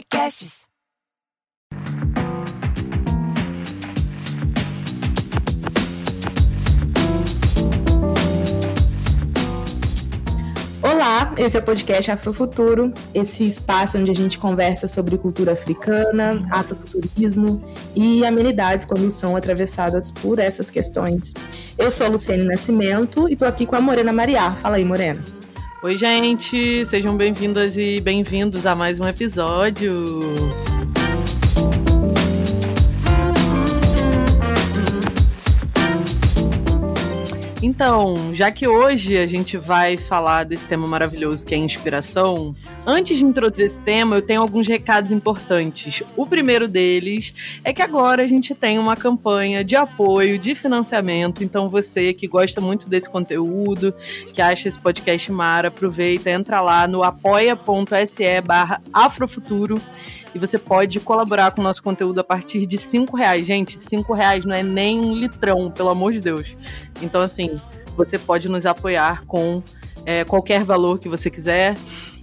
[0.00, 0.60] Podcasts.
[10.80, 16.40] Olá, esse é o podcast Afrofuturo, esse espaço onde a gente conversa sobre cultura africana,
[16.50, 17.62] afrofuturismo
[17.94, 21.34] e amenidades quando são atravessadas por essas questões.
[21.76, 24.52] Eu sou a Luciene Nascimento e estou aqui com a Morena Mariá.
[24.52, 25.39] Fala aí, Morena.
[25.82, 30.20] Oi, gente, sejam bem-vindas e bem-vindos a mais um episódio.
[37.62, 43.18] Então, já que hoje a gente vai falar desse tema maravilhoso que é inspiração, antes
[43.18, 46.02] de introduzir esse tema, eu tenho alguns recados importantes.
[46.16, 51.44] O primeiro deles é que agora a gente tem uma campanha de apoio, de financiamento.
[51.44, 53.94] Então, você que gosta muito desse conteúdo,
[54.32, 59.78] que acha esse podcast mara, aproveita, entra lá no apoia.se barra afrofuturo
[60.34, 63.46] e você pode colaborar com o nosso conteúdo a partir de cinco reais.
[63.46, 66.56] Gente, cinco reais não é nem um litrão, pelo amor de Deus.
[67.02, 67.56] Então, assim,
[67.96, 69.62] você pode nos apoiar com
[70.06, 71.76] é, qualquer valor que você quiser.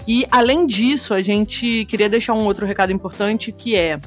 [0.07, 3.99] E, além disso, a gente queria deixar um outro recado importante que é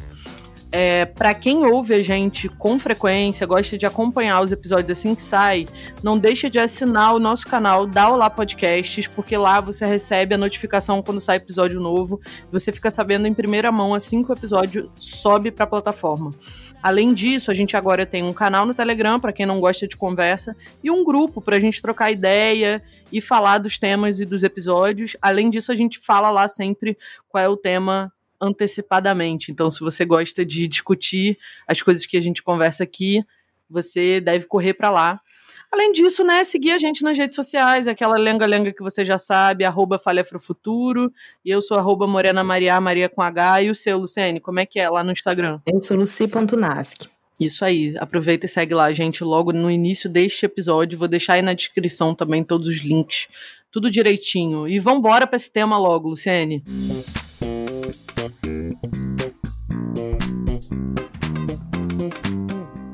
[0.73, 5.23] é, para quem ouve a gente com frequência, gosta de acompanhar os episódios assim que
[5.23, 5.67] sai,
[6.03, 10.39] não deixa de assinar o nosso canal da Olá Podcasts, porque lá você recebe a
[10.39, 12.21] notificação quando sai episódio novo.
[12.53, 16.33] Você fica sabendo em primeira mão assim que o episódio sobe para a plataforma.
[16.83, 19.97] Além disso, a gente agora tem um canal no Telegram para quem não gosta de
[19.97, 22.83] conversa e um grupo para a gente trocar ideia
[23.13, 25.17] e falar dos temas e dos episódios.
[25.21, 26.97] Além disso, a gente fala lá sempre
[27.29, 29.53] qual é o tema antecipadamente.
[29.53, 33.25] Então, se você gosta de discutir as coisas que a gente conversa aqui,
[33.69, 35.21] você deve correr para lá.
[35.73, 39.65] Além disso, né, seguir a gente nas redes sociais, aquela lenga-lenga que você já sabe,
[39.65, 40.01] arroba
[40.41, 41.13] Futuro,
[41.45, 44.67] e eu sou arroba Morena Maria, Maria com H, e o seu, Luciene, como é
[44.67, 45.61] que é lá no Instagram?
[45.65, 47.09] Eu sou luci.nasc.
[47.39, 51.43] Isso aí, aproveita e segue lá, gente, logo no início deste episódio, vou deixar aí
[51.43, 53.29] na descrição também todos os links,
[53.71, 54.67] tudo direitinho.
[54.67, 56.65] E vambora para esse tema logo, Luciene.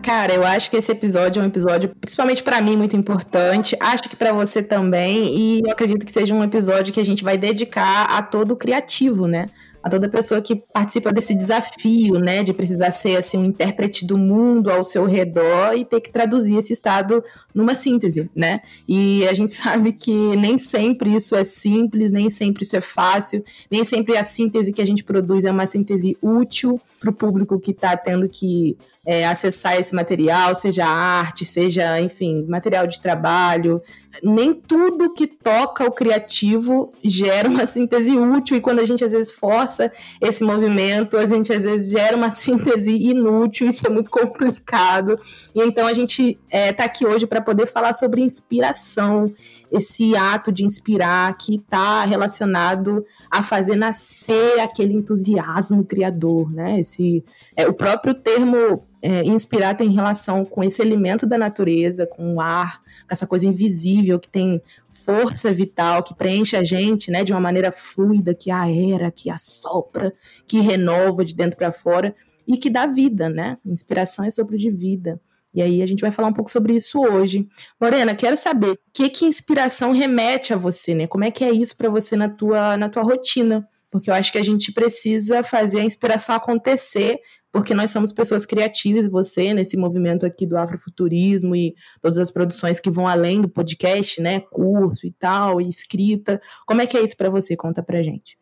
[0.07, 3.77] Cara, eu acho que esse episódio é um episódio, principalmente para mim, muito importante.
[3.81, 5.37] Acho que para você também.
[5.37, 9.27] E eu acredito que seja um episódio que a gente vai dedicar a todo criativo,
[9.27, 9.47] né?
[9.83, 14.19] a toda pessoa que participa desse desafio, né, de precisar ser assim um intérprete do
[14.19, 17.23] mundo ao seu redor e ter que traduzir esse estado
[17.55, 18.63] numa síntese, né?
[18.89, 23.45] E a gente sabe que nem sempre isso é simples, nem sempre isso é fácil,
[23.71, 27.61] nem sempre a síntese que a gente produz é uma síntese útil para o público
[27.61, 33.81] que está tendo que é, acessar esse material, seja arte, seja, enfim, material de trabalho.
[34.23, 39.13] Nem tudo que toca o criativo gera uma síntese útil, e quando a gente às
[39.13, 44.11] vezes força esse movimento, a gente às vezes gera uma síntese inútil, isso é muito
[44.11, 45.21] complicado.
[45.55, 49.33] E então a gente está é, tá aqui hoje para poder falar sobre inspiração
[49.71, 56.81] esse ato de inspirar que está relacionado a fazer nascer aquele entusiasmo criador, né?
[56.81, 57.25] Esse,
[57.57, 62.41] é, o próprio termo é, inspirar tem relação com esse elemento da natureza, com o
[62.41, 67.33] ar, com essa coisa invisível que tem força vital, que preenche a gente, né, de
[67.33, 70.13] uma maneira fluida, que aera, que assopra,
[70.47, 72.15] que renova de dentro para fora
[72.47, 73.59] e que dá vida, né?
[73.65, 75.21] Inspiração é sobre de vida.
[75.57, 77.49] E aí a gente vai falar um pouco sobre isso hoje.
[77.81, 81.07] Morena, quero saber o que que inspiração remete a você, né?
[81.07, 83.67] Como é que é isso para você na tua, na tua rotina?
[83.91, 87.19] Porque eu acho que a gente precisa fazer a inspiração acontecer,
[87.51, 92.79] porque nós somos pessoas criativas, você, nesse movimento aqui do afrofuturismo e todas as produções
[92.79, 94.41] que vão além do podcast, né?
[94.41, 96.39] Curso e tal, e escrita.
[96.67, 97.57] Como é que é isso para você?
[97.57, 98.37] Conta pra gente.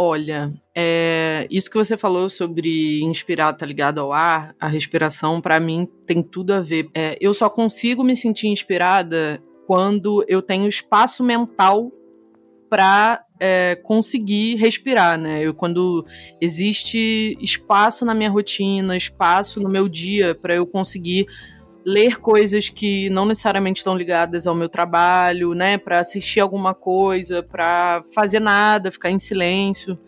[0.00, 5.58] Olha, é, isso que você falou sobre inspirar, tá ligado ao ar, a respiração, para
[5.58, 6.88] mim tem tudo a ver.
[6.94, 11.90] É, eu só consigo me sentir inspirada quando eu tenho espaço mental
[12.70, 15.42] para é, conseguir respirar, né?
[15.42, 16.06] Eu, quando
[16.40, 21.26] existe espaço na minha rotina, espaço no meu dia para eu conseguir
[21.84, 27.42] ler coisas que não necessariamente estão ligadas ao meu trabalho, né, para assistir alguma coisa,
[27.42, 29.98] para fazer nada, ficar em silêncio.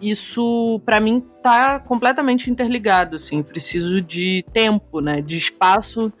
[0.00, 6.12] Isso para mim tá completamente interligado, assim, preciso de tempo, né, de espaço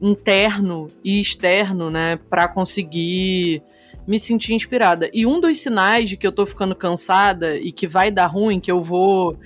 [0.00, 3.62] interno e externo, né, para conseguir
[4.06, 5.08] me sentir inspirada.
[5.12, 8.60] E um dos sinais de que eu tô ficando cansada e que vai dar ruim,
[8.60, 9.38] que eu vou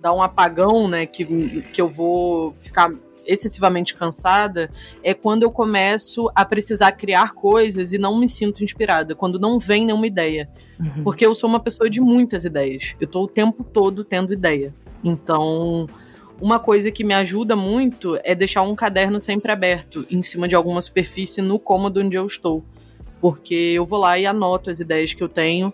[0.00, 1.24] dar um apagão, né, que,
[1.72, 2.92] que eu vou ficar
[3.30, 4.70] excessivamente cansada
[5.02, 9.58] é quando eu começo a precisar criar coisas e não me sinto inspirada, quando não
[9.58, 10.50] vem nenhuma ideia.
[10.78, 11.04] Uhum.
[11.04, 12.96] Porque eu sou uma pessoa de muitas ideias.
[13.00, 14.74] Eu tô o tempo todo tendo ideia.
[15.04, 15.86] Então,
[16.40, 20.56] uma coisa que me ajuda muito é deixar um caderno sempre aberto em cima de
[20.56, 22.64] alguma superfície no cômodo onde eu estou.
[23.20, 25.72] Porque eu vou lá e anoto as ideias que eu tenho,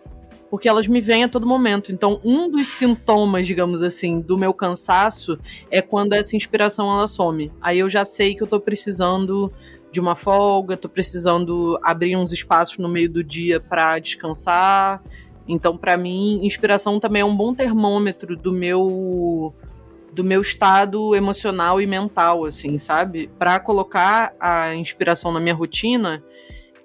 [0.50, 1.92] porque elas me vêm a todo momento.
[1.92, 5.38] Então, um dos sintomas, digamos assim, do meu cansaço
[5.70, 7.52] é quando essa inspiração ela some.
[7.60, 9.52] Aí eu já sei que eu tô precisando
[9.90, 15.02] de uma folga, tô precisando abrir uns espaços no meio do dia para descansar.
[15.48, 19.54] Então, para mim, inspiração também é um bom termômetro do meu
[20.12, 23.30] do meu estado emocional e mental, assim, sabe?
[23.38, 26.24] Para colocar a inspiração na minha rotina,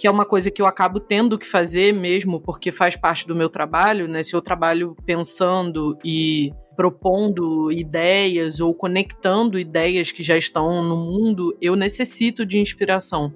[0.02, 3.36] que é uma coisa que eu acabo tendo que fazer mesmo, porque faz parte do
[3.36, 4.24] meu trabalho, né?
[4.24, 11.56] Se eu trabalho pensando e propondo ideias ou conectando ideias que já estão no mundo,
[11.62, 13.32] eu necessito de inspiração.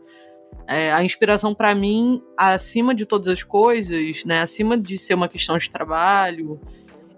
[0.68, 5.30] É, a inspiração para mim, acima de todas as coisas, né, acima de ser uma
[5.30, 6.60] questão de trabalho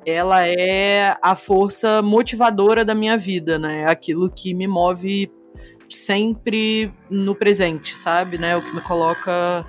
[0.05, 3.85] ela é a força motivadora da minha vida, né?
[3.85, 5.29] Aquilo que me move
[5.89, 8.37] sempre no presente, sabe?
[8.37, 8.55] Né?
[8.55, 9.65] O que me coloca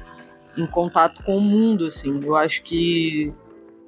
[0.56, 2.20] em contato com o mundo, assim.
[2.22, 3.32] Eu acho que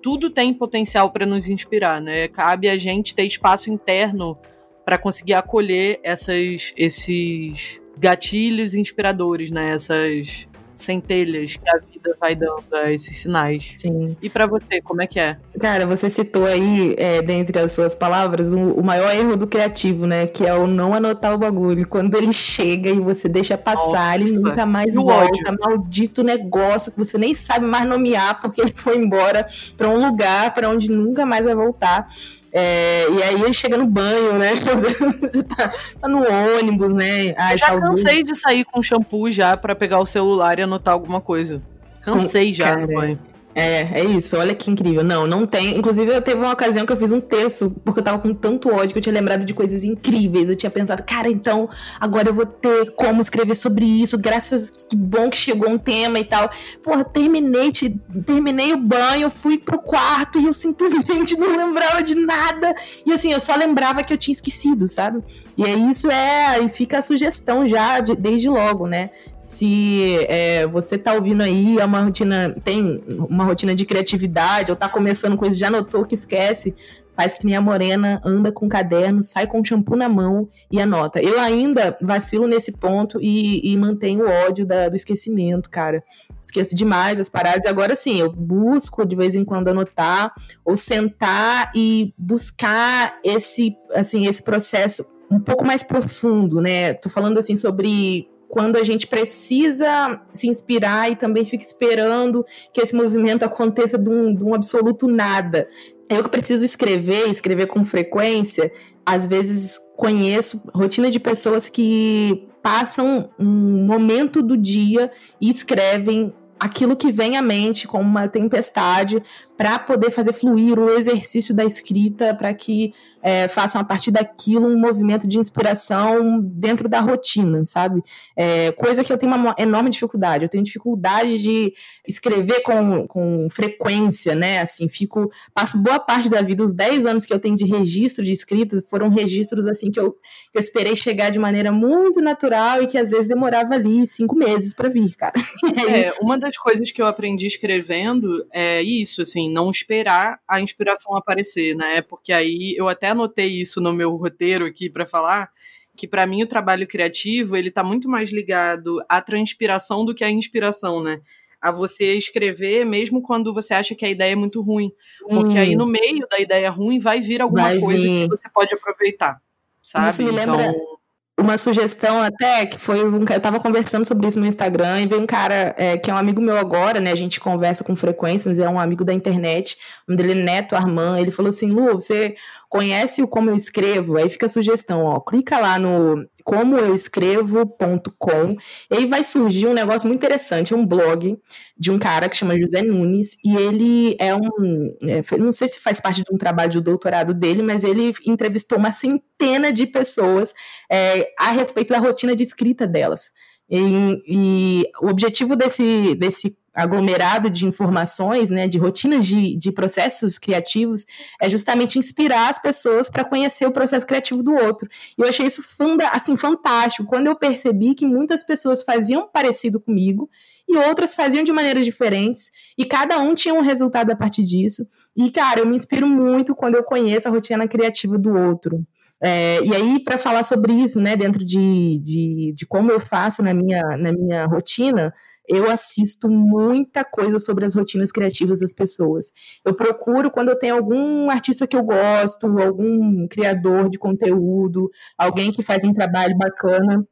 [0.03, 2.29] tudo tem potencial para nos inspirar, né?
[2.29, 4.39] Cabe a gente ter espaço interno
[4.85, 9.71] para conseguir acolher essas, esses gatilhos inspiradores, né?
[9.71, 10.49] Essas
[10.83, 13.75] centelhas que a vida vai dando a esses sinais.
[13.77, 14.17] Sim.
[14.21, 15.37] E para você, como é que é?
[15.59, 20.07] Cara, você citou aí, é, dentre as suas palavras, o, o, maior erro do criativo,
[20.07, 20.27] né?
[20.27, 21.87] Que é o não anotar o bagulho.
[21.87, 25.31] Quando ele chega e você deixa passar, Nossa, ele nunca mais volta.
[25.31, 25.59] Ódio.
[25.61, 30.55] Maldito negócio que você nem sabe mais nomear porque ele foi embora para um lugar
[30.55, 32.09] para onde nunca mais vai voltar.
[32.53, 34.51] É, e aí ele chega no banho, né?
[35.23, 36.25] Você tá, tá no
[36.59, 37.35] ônibus, né?
[37.39, 40.95] Ai, eu já cansei de sair com shampoo já para pegar o celular e anotar
[40.95, 41.63] alguma coisa.
[42.03, 43.19] Cansei já Cara, no banho.
[43.55, 44.37] É, é isso.
[44.37, 45.03] Olha que incrível.
[45.03, 45.77] Não, não tem.
[45.77, 48.69] Inclusive, eu teve uma ocasião que eu fiz um texto, porque eu tava com tanto
[48.73, 50.49] ódio que eu tinha lembrado de coisas incríveis.
[50.49, 51.69] Eu tinha pensado, cara, então
[51.99, 54.17] agora eu vou ter como escrever sobre isso.
[54.17, 56.51] Graças, que bom que chegou um tema e tal.
[56.83, 57.91] Porra, terminei, te,
[58.25, 62.75] terminei o banho, fui pro quarto e eu simplesmente não lembrava de nada.
[63.05, 65.23] E assim, eu só lembrava que eu tinha esquecido, sabe?
[65.57, 66.63] E aí isso é.
[66.63, 69.11] E fica a sugestão já de, desde logo, né?
[69.41, 74.75] Se é, você está ouvindo aí, é uma rotina, tem uma rotina de criatividade, ou
[74.75, 76.75] está começando coisa, já notou que esquece,
[77.17, 81.23] faz que nem a morena, anda com caderno, sai com shampoo na mão e anota.
[81.23, 86.03] Eu ainda vacilo nesse ponto e, e mantenho o ódio da, do esquecimento, cara.
[86.43, 87.67] Esqueço demais as paradas.
[87.67, 90.33] Agora sim, eu busco de vez em quando anotar,
[90.65, 96.95] ou sentar e buscar esse, assim, esse processo um pouco mais profundo, né?
[96.95, 102.81] Tô falando assim sobre quando a gente precisa se inspirar e também fica esperando que
[102.81, 105.69] esse movimento aconteça de um, de um absoluto nada.
[106.09, 108.73] Eu que preciso escrever, escrever com frequência,
[109.07, 116.97] às vezes conheço rotina de pessoas que passam um momento do dia e escrevem aquilo
[116.97, 119.23] que vem à mente como uma tempestade
[119.61, 124.67] para poder fazer fluir o exercício da escrita, para que é, façam a partir daquilo
[124.67, 128.03] um movimento de inspiração dentro da rotina, sabe?
[128.35, 130.45] É, coisa que eu tenho uma enorme dificuldade.
[130.45, 131.75] Eu tenho dificuldade de
[132.09, 134.61] escrever com, com frequência, né?
[134.61, 135.31] Assim, fico.
[135.55, 138.83] Passo boa parte da vida, os 10 anos que eu tenho de registro de escrita,
[138.89, 142.97] foram registros assim que eu, que eu esperei chegar de maneira muito natural e que
[142.97, 145.35] às vezes demorava ali cinco meses para vir, cara.
[145.91, 151.17] É, uma das coisas que eu aprendi escrevendo é isso, assim, não esperar a inspiração
[151.17, 152.03] aparecer, né?
[152.03, 155.51] Porque aí eu até anotei isso no meu roteiro aqui para falar
[155.97, 160.25] que para mim o trabalho criativo ele tá muito mais ligado à transpiração do que
[160.25, 161.21] à inspiração, né?
[161.61, 164.91] A você escrever mesmo quando você acha que a ideia é muito ruim,
[165.29, 168.23] porque aí no meio da ideia ruim vai vir alguma vai coisa vir.
[168.23, 169.43] que você pode aproveitar,
[169.83, 170.09] sabe?
[170.09, 171.00] Isso me lembra então
[171.41, 175.23] uma sugestão até, que foi um, eu tava conversando sobre isso no Instagram e veio
[175.23, 177.11] um cara é, que é um amigo meu agora, né?
[177.11, 180.45] A gente conversa com frequência, mas é um amigo da internet, o nome dele é
[180.45, 181.19] Neto Armand.
[181.19, 182.37] Ele falou assim: Lu, você
[182.71, 184.17] conhece o Como Eu Escrevo?
[184.17, 188.57] Aí fica a sugestão, ó, clica lá no comoeuescrevo.com
[188.91, 191.37] e aí vai surgir um negócio muito interessante, é um blog
[191.77, 195.81] de um cara que chama José Nunes e ele é um, é, não sei se
[195.81, 200.55] faz parte de um trabalho de doutorado dele, mas ele entrevistou uma centena de pessoas
[200.91, 203.31] é, a respeito da rotina de escrita delas.
[203.69, 210.39] E, e, o objetivo desse, desse aglomerado de informações, né, de rotinas de, de processos
[210.39, 211.05] criativos,
[211.41, 214.89] é justamente inspirar as pessoas para conhecer o processo criativo do outro.
[215.19, 219.81] E eu achei isso funda, assim fantástico quando eu percebi que muitas pessoas faziam parecido
[219.81, 220.31] comigo
[220.69, 224.87] e outras faziam de maneiras diferentes e cada um tinha um resultado a partir disso.
[225.17, 228.87] E cara, eu me inspiro muito quando eu conheço a rotina criativa do outro.
[229.23, 233.43] É, e aí, para falar sobre isso, né, dentro de, de, de, como eu faço
[233.43, 235.13] na minha, na minha rotina,
[235.51, 239.33] eu assisto muita coisa sobre as rotinas criativas das pessoas.
[239.65, 244.89] Eu procuro quando eu tenho algum artista que eu gosto, algum criador de conteúdo,
[245.19, 247.05] alguém que faz um trabalho bacana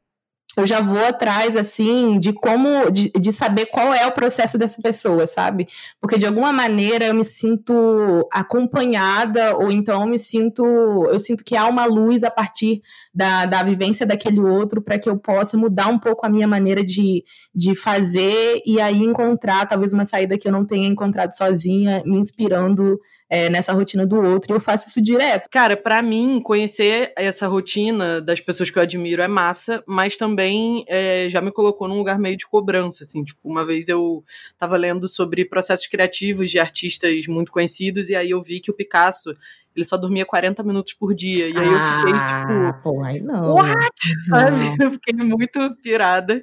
[0.60, 4.80] eu já vou atrás, assim, de como, de, de, saber qual é o processo dessa
[4.82, 5.68] pessoa, sabe?
[6.00, 10.64] Porque de alguma maneira eu me sinto acompanhada, ou então eu me sinto,
[11.10, 12.82] eu sinto que há uma luz a partir
[13.14, 16.84] da, da vivência daquele outro para que eu possa mudar um pouco a minha maneira
[16.84, 17.24] de,
[17.54, 22.18] de fazer e aí encontrar talvez uma saída que eu não tenha encontrado sozinha, me
[22.18, 22.98] inspirando
[23.30, 25.48] é, nessa rotina do outro, e eu faço isso direto.
[25.50, 30.84] Cara, para mim, conhecer essa rotina das pessoas que eu admiro é massa, mas também
[30.88, 34.24] é, já me colocou num lugar meio de cobrança, assim, tipo, uma vez eu
[34.58, 38.74] tava lendo sobre processos criativos de artistas muito conhecidos, e aí eu vi que o
[38.74, 39.36] Picasso
[39.78, 41.48] ele só dormia 40 minutos por dia.
[41.48, 42.82] E aí eu fiquei, ah, tipo.
[42.82, 43.54] Pô, aí não.
[43.54, 43.78] What?
[44.28, 44.82] Sabe?
[44.82, 46.42] Eu fiquei muito pirada.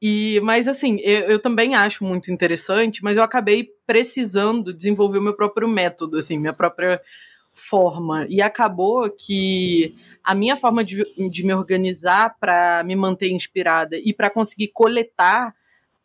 [0.00, 5.22] E, mas assim, eu, eu, também acho muito interessante, mas eu acabei precisando desenvolver o
[5.22, 7.00] meu próprio método, assim, minha própria
[7.52, 8.24] forma.
[8.28, 14.12] E acabou que a minha forma de, de me organizar para me manter inspirada e
[14.12, 15.52] para conseguir coletar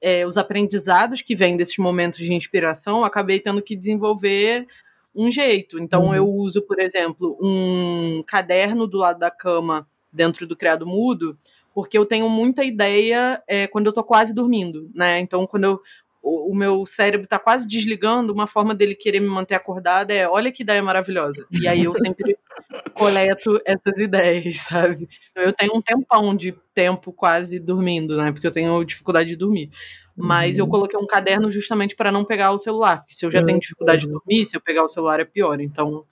[0.02, 4.68] é, os aprendizados que vêm desses momentos de inspiração, eu acabei tendo que desenvolver
[5.16, 5.80] um jeito.
[5.80, 6.16] Então uhum.
[6.16, 11.38] eu uso, por exemplo, um caderno do lado da cama dentro do criado mudo
[11.74, 15.20] porque eu tenho muita ideia é, quando eu tô quase dormindo, né?
[15.20, 15.82] Então, quando eu,
[16.22, 20.28] o, o, meu cérebro tá quase desligando, uma forma dele querer me manter acordada é:
[20.28, 21.46] olha que ideia maravilhosa.
[21.52, 22.38] E aí eu sempre
[22.94, 25.08] coleto essas ideias, sabe?
[25.36, 28.32] Eu tenho um tempão de tempo quase dormindo, né?
[28.32, 29.70] Porque eu tenho dificuldade de dormir.
[30.16, 30.66] Mas uhum.
[30.66, 33.60] eu coloquei um caderno justamente para não pegar o celular, porque se eu já tenho
[33.60, 35.60] dificuldade de dormir, se eu pegar o celular é pior.
[35.60, 36.06] Então,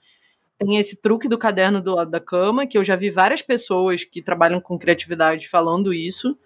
[0.64, 4.04] tem esse truque do caderno do lado da cama, que eu já vi várias pessoas
[4.04, 6.38] que trabalham com criatividade falando isso.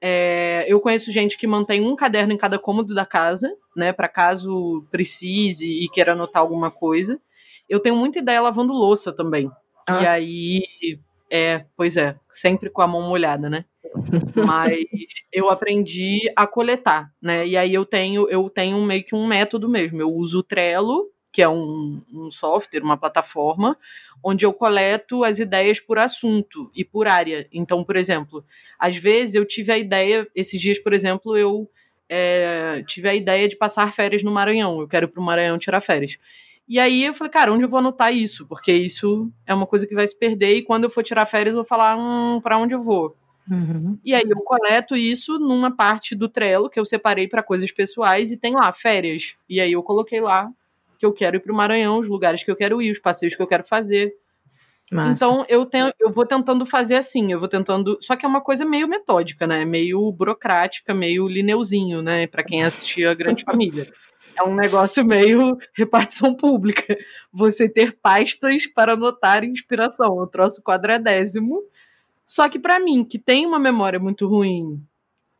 [0.00, 4.08] É, eu conheço gente que mantém um caderno em cada cômodo da casa, né, para
[4.08, 7.20] caso precise e queira anotar alguma coisa.
[7.68, 9.50] Eu tenho muita ideia lavando louça também.
[9.86, 10.02] Ah.
[10.02, 10.62] E aí,
[11.30, 13.64] é, pois é, sempre com a mão molhada, né?
[14.46, 14.84] Mas
[15.32, 17.46] eu aprendi a coletar, né?
[17.46, 20.00] E aí eu tenho, eu tenho meio que um método mesmo.
[20.00, 23.76] Eu uso o Trello que é um, um software, uma plataforma,
[24.22, 27.46] onde eu coleto as ideias por assunto e por área.
[27.52, 28.44] Então, por exemplo,
[28.78, 31.68] às vezes eu tive a ideia, esses dias, por exemplo, eu
[32.08, 34.80] é, tive a ideia de passar férias no Maranhão.
[34.80, 36.18] Eu quero ir para o Maranhão tirar férias.
[36.68, 38.46] E aí eu falei, cara, onde eu vou anotar isso?
[38.46, 41.54] Porque isso é uma coisa que vai se perder e quando eu for tirar férias
[41.54, 43.16] eu vou falar, hum, para onde eu vou?
[43.50, 43.98] Uhum.
[44.04, 48.30] E aí eu coleto isso numa parte do Trello que eu separei para coisas pessoais
[48.30, 49.36] e tem lá férias.
[49.48, 50.50] E aí eu coloquei lá
[50.98, 53.36] que eu quero ir para o Maranhão, os lugares que eu quero ir, os passeios
[53.36, 54.12] que eu quero fazer.
[54.90, 55.12] Massa.
[55.12, 58.40] Então eu tenho, eu vou tentando fazer assim, eu vou tentando, só que é uma
[58.40, 59.64] coisa meio metódica, né?
[59.64, 62.26] Meio burocrática, meio lineuzinho, né?
[62.26, 63.86] Para quem assistia a Grande Família.
[64.36, 66.96] É um negócio meio repartição pública.
[67.32, 71.62] Você ter pastas para anotar inspiração, eu trouxe o quadradésimo.
[72.24, 74.82] Só que para mim, que tem uma memória muito ruim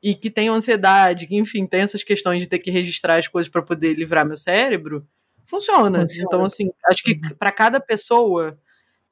[0.02, 3.50] e que tem ansiedade, que enfim, tem essas questões de ter que registrar as coisas
[3.50, 5.06] para poder livrar meu cérebro,
[5.48, 6.00] funciona.
[6.00, 6.26] funciona.
[6.26, 7.36] Então, assim, acho que uhum.
[7.38, 8.58] para cada pessoa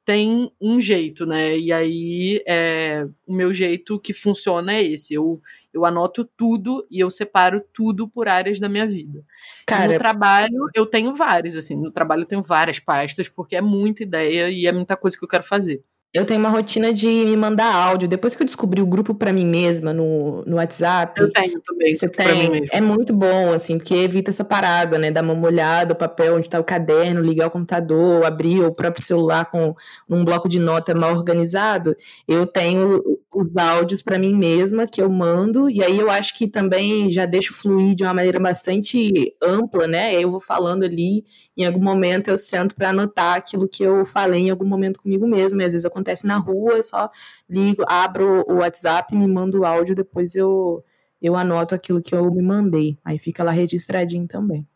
[0.05, 1.57] tem um jeito, né?
[1.57, 5.13] E aí, é, o meu jeito que funciona é esse.
[5.13, 5.41] Eu,
[5.73, 9.21] eu anoto tudo e eu separo tudo por áreas da minha vida.
[9.65, 11.75] Cara, no trabalho, eu tenho vários, assim.
[11.75, 15.25] No trabalho, eu tenho várias pastas, porque é muita ideia e é muita coisa que
[15.25, 15.83] eu quero fazer.
[16.13, 18.07] Eu tenho uma rotina de me mandar áudio.
[18.07, 21.19] Depois que eu descobri o grupo para mim mesma no, no WhatsApp.
[21.19, 21.93] Eu tenho também.
[21.93, 22.67] Você tem.
[22.71, 25.11] É muito bom, assim, porque evita essa parada, né?
[25.11, 29.03] Dar uma olhada, o papel onde está o caderno, ligar o computador, abrir o próprio
[29.03, 29.75] celular com
[30.09, 31.95] um bloco de nota mal organizado.
[32.27, 33.03] Eu tenho
[33.37, 37.27] os áudios para mim mesma que eu mando, e aí eu acho que também já
[37.27, 40.15] deixo fluir de uma maneira bastante ampla, né?
[40.15, 41.23] Eu vou falando ali,
[41.55, 45.27] em algum momento eu sento para anotar aquilo que eu falei em algum momento comigo
[45.27, 47.11] mesma, e às vezes acontece na rua, eu só
[47.47, 50.83] ligo, abro o WhatsApp, me mando o áudio, depois eu,
[51.21, 52.97] eu anoto aquilo que eu me mandei.
[53.05, 54.67] Aí fica lá registradinho também.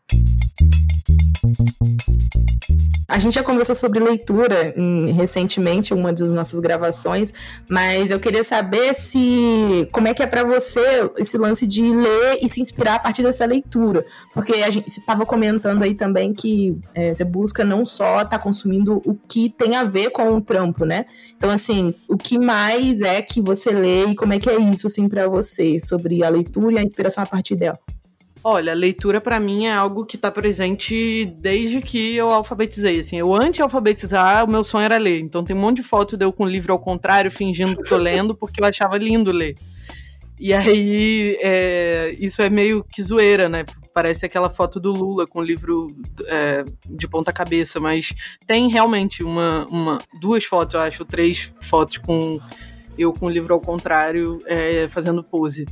[3.07, 7.33] A gente já conversou sobre leitura em, recentemente, em uma das nossas gravações,
[7.69, 10.79] mas eu queria saber se como é que é para você
[11.17, 15.25] esse lance de ler e se inspirar a partir dessa leitura, porque a gente estava
[15.25, 19.75] comentando aí também que é, você busca não só estar tá consumindo o que tem
[19.75, 21.05] a ver com o trampo, né?
[21.35, 24.87] Então assim, o que mais é que você lê e como é que é isso
[24.87, 27.79] assim para você sobre a leitura e a inspiração a partir dela?
[28.43, 33.17] Olha, leitura para mim é algo que tá presente desde que eu alfabetizei, assim.
[33.17, 35.19] Eu antes de alfabetizar, o meu sonho era ler.
[35.19, 37.87] Então tem um monte de foto de eu com o livro ao contrário, fingindo que
[37.87, 39.55] tô lendo, porque eu achava lindo ler.
[40.39, 43.63] E aí, é, isso é meio que zoeira, né?
[43.93, 45.85] Parece aquela foto do Lula com o livro
[46.25, 48.11] é, de ponta cabeça, mas
[48.47, 52.39] tem realmente uma, uma, duas fotos, eu acho, três fotos com
[52.97, 55.67] eu com o livro ao contrário, é, fazendo pose.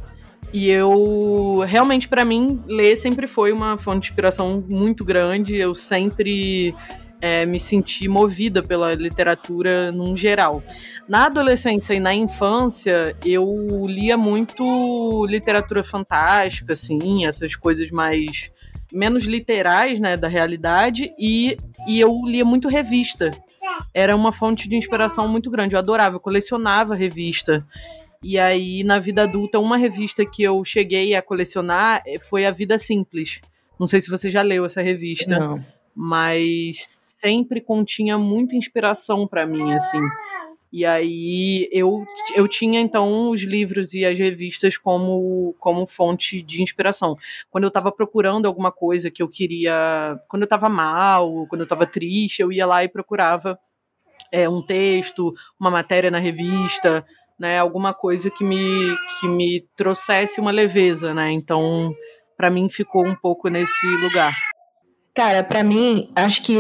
[0.52, 5.56] E eu, realmente, para mim, ler sempre foi uma fonte de inspiração muito grande.
[5.56, 6.74] Eu sempre
[7.22, 10.64] é, me senti movida pela literatura num geral.
[11.08, 18.52] Na adolescência e na infância, eu lia muito literatura fantástica, assim, essas coisas mais
[18.92, 23.32] menos literais, né, da realidade, e, e eu lia muito revista.
[23.94, 25.76] Era uma fonte de inspiração muito grande.
[25.76, 27.66] Eu adorava, eu colecionava revista.
[28.22, 32.52] E aí, na vida adulta, uma revista que eu cheguei a colecionar eh, foi A
[32.52, 33.40] Vida Simples.
[33.80, 35.40] Não sei se você já leu essa revista.
[35.40, 35.64] Não.
[35.96, 36.78] Mas
[37.22, 40.02] sempre continha muita inspiração para mim, assim.
[40.72, 42.04] E aí eu,
[42.36, 47.16] eu tinha então os livros e as revistas como, como fonte de inspiração.
[47.50, 50.20] Quando eu estava procurando alguma coisa que eu queria.
[50.28, 53.58] Quando eu estava mal, quando eu estava triste, eu ia lá e procurava
[54.32, 57.06] é, um texto, uma matéria na revista,
[57.40, 61.32] né, alguma coisa que me, que me trouxesse uma leveza, né?
[61.32, 61.90] Então,
[62.36, 64.34] para mim ficou um pouco nesse lugar.
[65.20, 66.56] Cara, para mim, acho que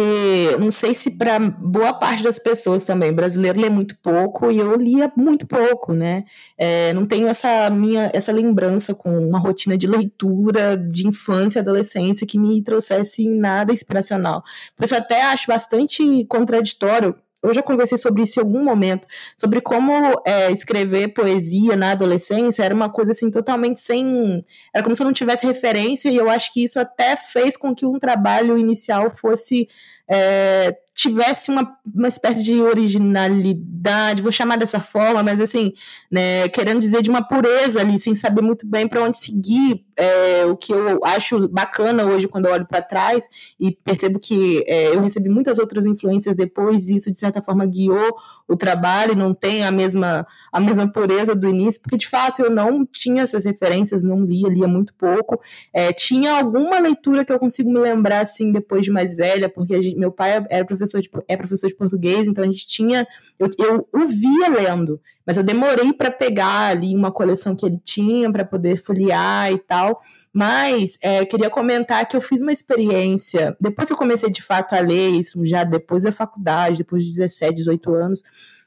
[0.59, 4.75] não sei se para boa parte das pessoas também, brasileiro lê muito pouco e eu
[4.75, 6.25] lia muito pouco, né?
[6.57, 11.61] É, não tenho essa minha essa lembrança com uma rotina de leitura de infância e
[11.61, 14.43] adolescência que me trouxesse nada inspiracional.
[14.75, 19.61] Por isso até acho bastante contraditório eu já conversei sobre isso em algum momento, sobre
[19.61, 24.45] como é, escrever poesia na adolescência era uma coisa assim totalmente sem.
[24.73, 27.73] Era como se eu não tivesse referência, e eu acho que isso até fez com
[27.73, 29.69] que um trabalho inicial fosse
[30.07, 35.71] é, tivesse uma, uma espécie de originalidade, vou chamar dessa forma, mas assim,
[36.11, 40.45] né, querendo dizer de uma pureza ali, sem saber muito bem para onde seguir, é,
[40.45, 44.93] o que eu acho bacana hoje quando eu olho para trás e percebo que é,
[44.93, 48.17] eu recebi muitas outras influências depois e isso de certa forma guiou
[48.49, 52.49] o trabalho não tem a mesma, a mesma pureza do início, porque de fato eu
[52.49, 55.39] não tinha essas referências, não lia, lia muito pouco.
[55.71, 59.81] É, tinha alguma leitura que eu consigo me lembrar assim depois de mais velha, porque
[59.81, 63.07] gente, meu pai era professor de, é professor de português, então a gente tinha.
[63.37, 67.79] Eu, eu o via lendo, mas eu demorei para pegar ali uma coleção que ele
[67.85, 70.01] tinha para poder folhear e tal.
[70.33, 74.73] Mas é, queria comentar que eu fiz uma experiência, depois que eu comecei de fato
[74.73, 78.23] a ler isso, já depois da faculdade, depois de 17, 18 anos,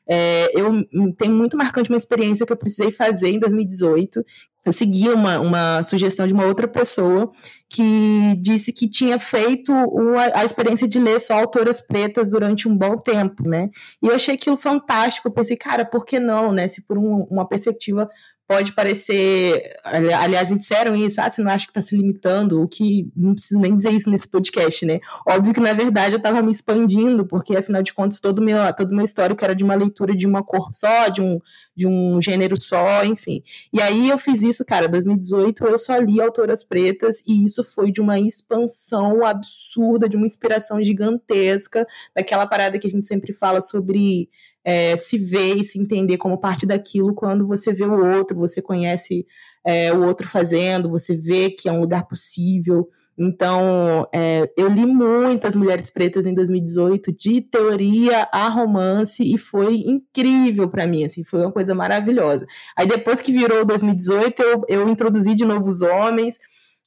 [0.07, 4.25] é, eu tenho muito marcante uma experiência que eu precisei fazer em 2018.
[4.65, 7.33] Eu segui uma, uma sugestão de uma outra pessoa
[7.69, 12.77] que disse que tinha feito uma, a experiência de ler só autoras pretas durante um
[12.77, 13.71] bom tempo, né?
[14.01, 15.27] E eu achei aquilo fantástico.
[15.27, 16.69] Eu pensei, cara, por que não, né?
[16.69, 18.09] Se por um, uma perspectiva
[18.47, 19.73] pode parecer.
[19.85, 22.61] Aliás, me disseram isso, ah, você não acha que está se limitando?
[22.61, 25.01] O que não preciso nem dizer isso nesse podcast, né?
[25.27, 28.95] Óbvio que, na verdade, eu estava me expandindo, porque, afinal de contas, todo meu, todo
[28.95, 31.41] meu histórico era de uma leitura de uma cor só, de um,
[31.75, 33.43] de um gênero só, enfim.
[33.73, 37.91] E aí eu fiz isso, cara, 2018 eu só li autoras pretas, e isso foi
[37.91, 43.61] de uma expansão absurda, de uma inspiração gigantesca, daquela parada que a gente sempre fala
[43.61, 44.29] sobre
[44.65, 48.63] é, se ver e se entender como parte daquilo quando você vê o outro, você
[48.63, 49.27] conhece
[49.65, 52.89] é, o outro fazendo, você vê que é um lugar possível.
[53.19, 59.77] Então, é, eu li muitas Mulheres Pretas em 2018, de teoria a romance, e foi
[59.87, 62.47] incrível para mim, assim, foi uma coisa maravilhosa.
[62.77, 66.39] Aí depois que virou 2018, eu, eu introduzi de novo os homens,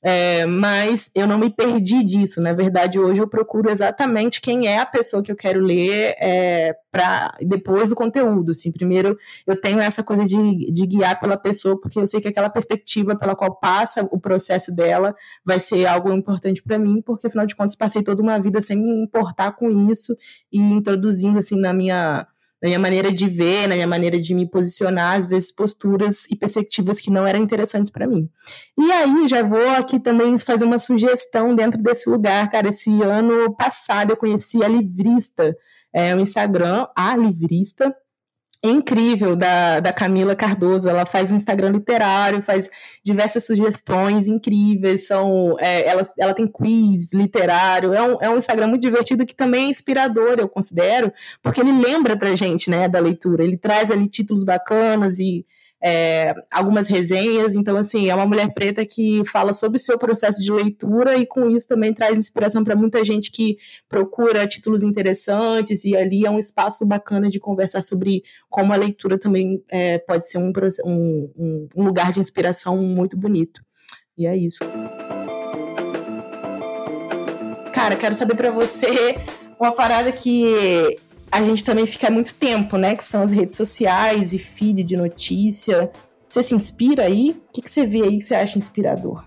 [0.08, 2.40] é, mas eu não me perdi disso.
[2.40, 6.76] Na verdade, hoje eu procuro exatamente quem é a pessoa que eu quero ler é,
[6.92, 8.52] para depois o conteúdo.
[8.52, 12.28] Assim, primeiro, eu tenho essa coisa de, de guiar pela pessoa, porque eu sei que
[12.28, 17.26] aquela perspectiva pela qual passa o processo dela vai ser algo importante para mim, porque
[17.26, 20.16] afinal de contas passei toda uma vida sem me importar com isso
[20.54, 22.28] e introduzindo assim na minha
[22.66, 26.36] na minha maneira de ver, na minha maneira de me posicionar, às vezes posturas e
[26.36, 28.28] perspectivas que não eram interessantes para mim.
[28.76, 32.70] E aí já vou aqui também fazer uma sugestão dentro desse lugar, cara.
[32.70, 35.56] Esse ano passado eu conheci a Livrista,
[35.94, 37.96] é, o Instagram, a Livrista,
[38.70, 40.90] incrível da, da Camila Cardoso.
[40.90, 42.70] Ela faz um Instagram literário, faz
[43.04, 45.08] diversas sugestões incríveis.
[45.08, 47.94] São, é, ela, ela tem quiz literário.
[47.94, 51.72] É um, é um Instagram muito divertido que também é inspirador, eu considero, porque ele
[51.72, 53.44] lembra pra gente né, da leitura.
[53.44, 55.46] Ele traz ali títulos bacanas e
[55.88, 57.54] é, algumas resenhas.
[57.54, 61.28] Então, assim, é uma mulher preta que fala sobre o seu processo de leitura e
[61.28, 63.56] com isso também traz inspiração para muita gente que
[63.88, 69.20] procura títulos interessantes e ali é um espaço bacana de conversar sobre como a leitura
[69.20, 70.52] também é, pode ser um,
[70.84, 73.62] um, um lugar de inspiração muito bonito.
[74.18, 74.64] E é isso.
[77.72, 79.20] Cara, quero saber para você
[79.60, 80.98] uma parada que
[81.36, 82.96] a gente também fica muito tempo, né?
[82.96, 85.92] Que são as redes sociais e feed de notícia.
[86.30, 87.32] Você se inspira aí?
[87.32, 89.26] O que, que você vê aí que você acha inspirador?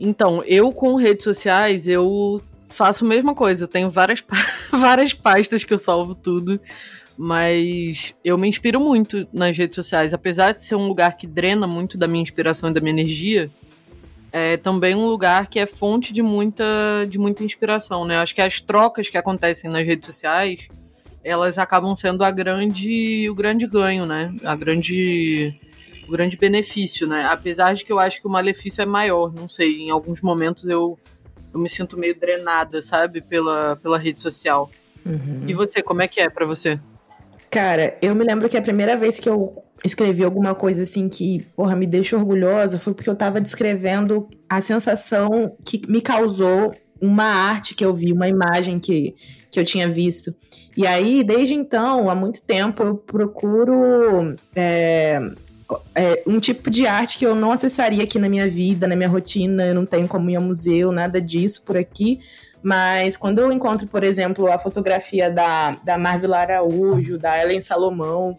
[0.00, 3.64] Então, eu com redes sociais, eu faço a mesma coisa.
[3.64, 4.24] Eu tenho várias,
[4.72, 6.58] várias pastas que eu salvo tudo.
[7.16, 10.14] Mas eu me inspiro muito nas redes sociais.
[10.14, 13.50] Apesar de ser um lugar que drena muito da minha inspiração e da minha energia,
[14.32, 16.64] é também um lugar que é fonte de muita,
[17.06, 18.16] de muita inspiração, né?
[18.16, 20.68] Acho que as trocas que acontecem nas redes sociais
[21.24, 24.32] elas acabam sendo a grande, o grande ganho, né?
[24.44, 25.58] A grande,
[26.06, 27.24] o grande benefício, né?
[27.24, 30.68] Apesar de que eu acho que o malefício é maior, não sei, em alguns momentos
[30.68, 30.98] eu,
[31.52, 34.70] eu me sinto meio drenada, sabe, pela, pela rede social.
[35.04, 35.44] Uhum.
[35.48, 36.78] E você, como é que é para você?
[37.50, 41.46] Cara, eu me lembro que a primeira vez que eu escrevi alguma coisa assim que,
[41.54, 47.24] porra, me deixa orgulhosa foi porque eu tava descrevendo a sensação que me causou uma
[47.24, 49.14] arte que eu vi, uma imagem que,
[49.54, 50.34] que eu tinha visto.
[50.76, 55.20] E aí, desde então, há muito tempo, eu procuro é,
[55.94, 59.08] é, um tipo de arte que eu não acessaria aqui na minha vida, na minha
[59.08, 59.64] rotina.
[59.64, 62.20] Eu não tenho como ir ao museu, nada disso por aqui.
[62.64, 68.34] Mas quando eu encontro, por exemplo, a fotografia da, da Marvel Araújo, da Ellen Salomão,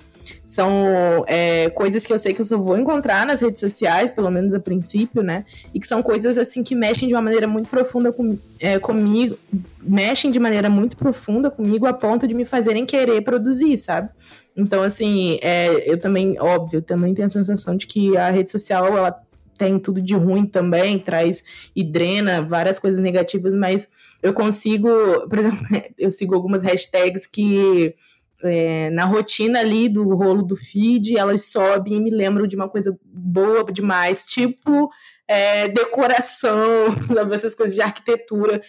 [0.47, 4.31] são é, coisas que eu sei que eu só vou encontrar nas redes sociais, pelo
[4.31, 5.45] menos a princípio, né?
[5.71, 9.37] E que são coisas assim que mexem de uma maneira muito profunda com, é, comigo,
[9.83, 14.09] mexem de maneira muito profunda comigo a ponto de me fazerem querer produzir, sabe?
[14.57, 18.87] Então, assim, é, eu também, óbvio, também tenho a sensação de que a rede social,
[18.87, 19.11] ela
[19.57, 21.43] tem tudo de ruim também, traz
[21.75, 23.87] e drena várias coisas negativas, mas
[24.21, 24.89] eu consigo,
[25.27, 25.65] por exemplo,
[25.97, 27.95] eu sigo algumas hashtags que
[28.43, 32.69] é, na rotina ali do rolo do feed, elas sobem e me lembram de uma
[32.69, 34.89] coisa boa demais, tipo
[35.27, 36.85] é, decoração,
[37.33, 38.61] essas coisas de arquitetura.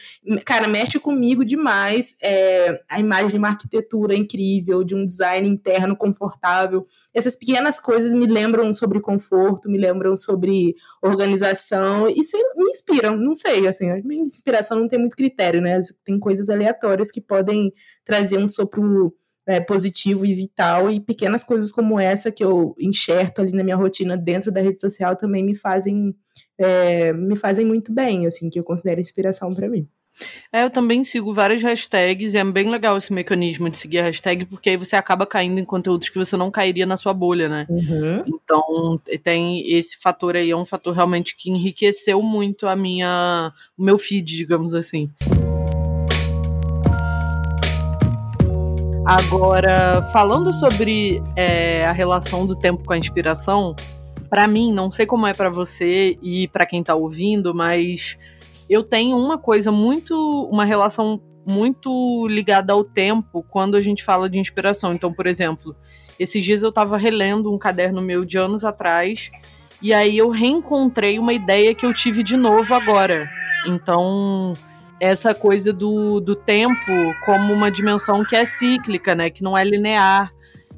[0.45, 5.97] Cara, mexe comigo demais é, a imagem de uma arquitetura incrível, de um design interno
[5.97, 6.87] confortável.
[7.13, 13.17] Essas pequenas coisas me lembram sobre conforto, me lembram sobre organização e sei, me inspiram,
[13.17, 15.81] não sei, assim, a minha inspiração não tem muito critério, né?
[16.05, 17.73] Tem coisas aleatórias que podem
[18.05, 19.15] trazer um sopro
[19.47, 23.77] é, positivo e vital, e pequenas coisas como essa que eu enxerto ali na minha
[23.77, 26.17] rotina dentro da rede social também me fazem
[26.59, 29.89] é, me fazem muito bem, assim, que eu considero inspiração para mim.
[30.51, 34.05] É, eu também sigo várias hashtags e é bem legal esse mecanismo de seguir a
[34.05, 37.49] hashtag, porque aí você acaba caindo em conteúdos que você não cairia na sua bolha,
[37.49, 37.67] né?
[37.69, 38.25] Uhum.
[38.27, 43.85] Então, tem esse fator aí, é um fator realmente que enriqueceu muito a minha, o
[43.85, 45.11] meu feed, digamos assim.
[49.05, 53.77] Agora, falando sobre é, a relação do tempo com a inspiração,
[54.29, 58.19] para mim, não sei como é para você e para quem tá ouvindo, mas
[58.69, 64.29] eu tenho uma coisa muito, uma relação muito ligada ao tempo quando a gente fala
[64.29, 64.93] de inspiração.
[64.93, 65.77] Então, por exemplo,
[66.19, 69.31] esses dias eu tava relendo um caderno meu de anos atrás
[69.81, 73.29] e aí eu reencontrei uma ideia que eu tive de novo agora.
[73.67, 74.55] Então,
[74.99, 79.31] essa coisa do, do tempo como uma dimensão que é cíclica, né?
[79.31, 80.33] Que não é linear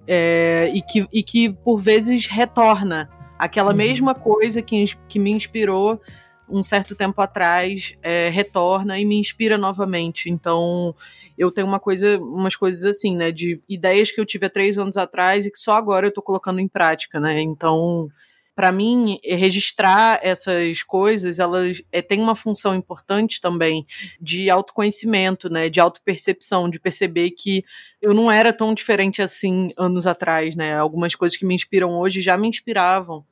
[0.06, 3.08] é, e, que, e que por vezes retorna.
[3.38, 3.76] Aquela uhum.
[3.76, 6.00] mesma coisa que, que me inspirou
[6.48, 10.30] um certo tempo atrás é, retorna e me inspira novamente.
[10.30, 10.94] Então
[11.36, 13.30] eu tenho uma coisa, umas coisas assim, né?
[13.30, 16.22] De ideias que eu tive há três anos atrás e que só agora eu tô
[16.22, 17.40] colocando em prática, né?
[17.40, 18.10] Então
[18.58, 23.86] para mim, registrar essas coisas, elas é, têm uma função importante também
[24.20, 27.64] de autoconhecimento, né, de autopercepção, de perceber que
[28.02, 30.76] eu não era tão diferente assim anos atrás, né?
[30.76, 33.24] Algumas coisas que me inspiram hoje já me inspiravam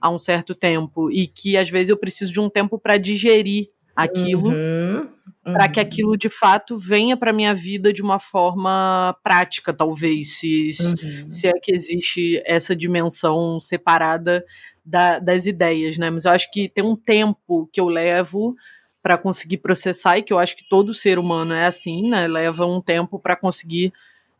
[0.00, 3.68] há um certo tempo e que às vezes eu preciso de um tempo para digerir
[3.94, 4.50] aquilo.
[4.50, 5.06] Uhum.
[5.42, 5.86] Para que uhum.
[5.86, 11.30] aquilo de fato venha para minha vida de uma forma prática, talvez, se, uhum.
[11.30, 14.42] se é que existe essa dimensão separada
[14.84, 16.10] da, das ideias, né?
[16.10, 18.56] Mas eu acho que tem um tempo que eu levo
[19.02, 22.26] para conseguir processar e que eu acho que todo ser humano é assim, né?
[22.26, 23.92] Leva um tempo para conseguir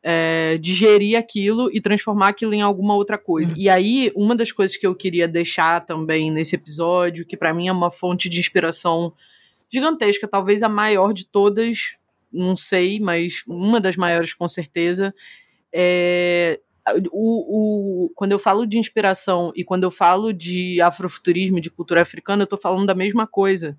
[0.02, 3.54] é, digerir aquilo e transformar aquilo em alguma outra coisa.
[3.54, 3.60] Uhum.
[3.60, 7.68] E aí, uma das coisas que eu queria deixar também nesse episódio, que para mim
[7.68, 9.12] é uma fonte de inspiração
[9.74, 11.92] gigantesca, talvez a maior de todas,
[12.32, 15.14] não sei, mas uma das maiores com certeza,
[15.72, 16.60] é
[17.10, 22.02] o, o, quando eu falo de inspiração e quando eu falo de afrofuturismo, de cultura
[22.02, 23.78] africana, eu estou falando da mesma coisa.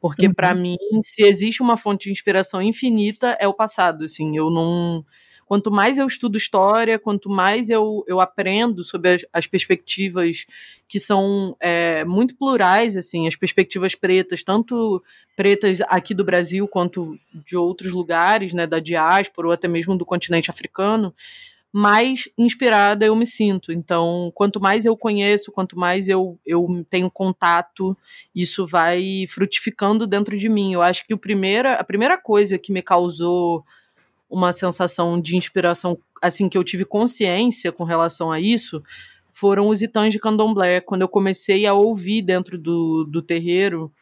[0.00, 0.34] Porque uhum.
[0.34, 5.04] para mim, se existe uma fonte de inspiração infinita, é o passado, assim, eu não
[5.46, 10.44] quanto mais eu estudo história, quanto mais eu, eu aprendo sobre as, as perspectivas
[10.88, 15.02] que são é, muito plurais, assim, as perspectivas pretas, tanto
[15.36, 20.04] pretas aqui do Brasil quanto de outros lugares, né, da diáspora ou até mesmo do
[20.04, 21.14] continente africano,
[21.72, 23.70] mais inspirada eu me sinto.
[23.70, 27.96] Então, quanto mais eu conheço, quanto mais eu, eu tenho contato,
[28.34, 30.72] isso vai frutificando dentro de mim.
[30.72, 33.64] Eu acho que o primeira, a primeira coisa que me causou
[34.28, 38.82] uma sensação de inspiração, assim, que eu tive consciência com relação a isso,
[39.32, 40.80] foram os itãs de candomblé.
[40.80, 43.92] Quando eu comecei a ouvir dentro do, do terreiro,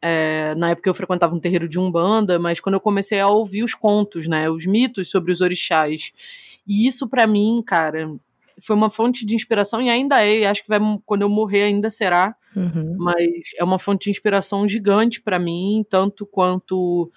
[0.00, 3.62] é, na época eu frequentava um terreiro de Umbanda, mas quando eu comecei a ouvir
[3.62, 6.12] os contos, né, os mitos sobre os orixás,
[6.66, 8.14] e isso para mim, cara,
[8.60, 11.62] foi uma fonte de inspiração e ainda é, e acho que vai, quando eu morrer
[11.62, 12.96] ainda será, uhum.
[12.98, 17.10] mas é uma fonte de inspiração gigante para mim, tanto quanto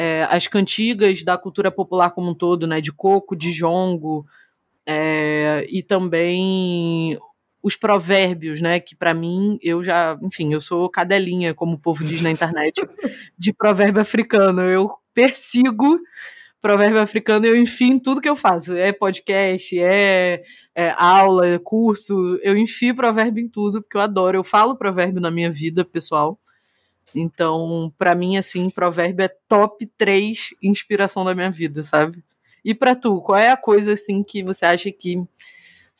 [0.00, 4.24] é, as cantigas da cultura popular como um todo, né, de coco, de jongo,
[4.86, 7.18] é, e também
[7.62, 12.02] os provérbios, né, que para mim eu já, enfim, eu sou cadelinha, como o povo
[12.02, 12.80] diz na internet,
[13.38, 14.62] de provérbio africano.
[14.62, 16.00] Eu persigo
[16.62, 18.74] provérbio africano eu enfio em tudo que eu faço.
[18.74, 20.42] É podcast, é,
[20.74, 24.38] é aula, é curso, eu enfio provérbio em tudo, porque eu adoro.
[24.38, 26.40] Eu falo provérbio na minha vida pessoal.
[27.16, 32.22] Então, para mim, assim, provérbio é top 3 inspiração da minha vida, sabe?
[32.64, 35.22] E para tu, qual é a coisa, assim, que você acha que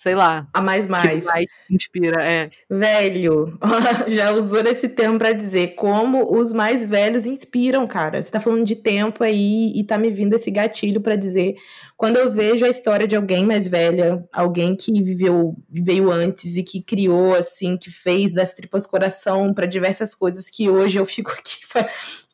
[0.01, 0.49] sei lá.
[0.55, 1.27] A mais mais.
[1.27, 2.49] mais inspira, é.
[2.71, 3.59] Velho,
[4.09, 8.23] já usou esse termo para dizer como os mais velhos inspiram, cara.
[8.23, 11.57] Você tá falando de tempo aí e tá me vindo esse gatilho para dizer
[11.99, 16.63] quando eu vejo a história de alguém mais velha, alguém que viveu, veio antes e
[16.63, 21.31] que criou assim, que fez das tripas coração para diversas coisas que hoje eu fico
[21.39, 21.61] aqui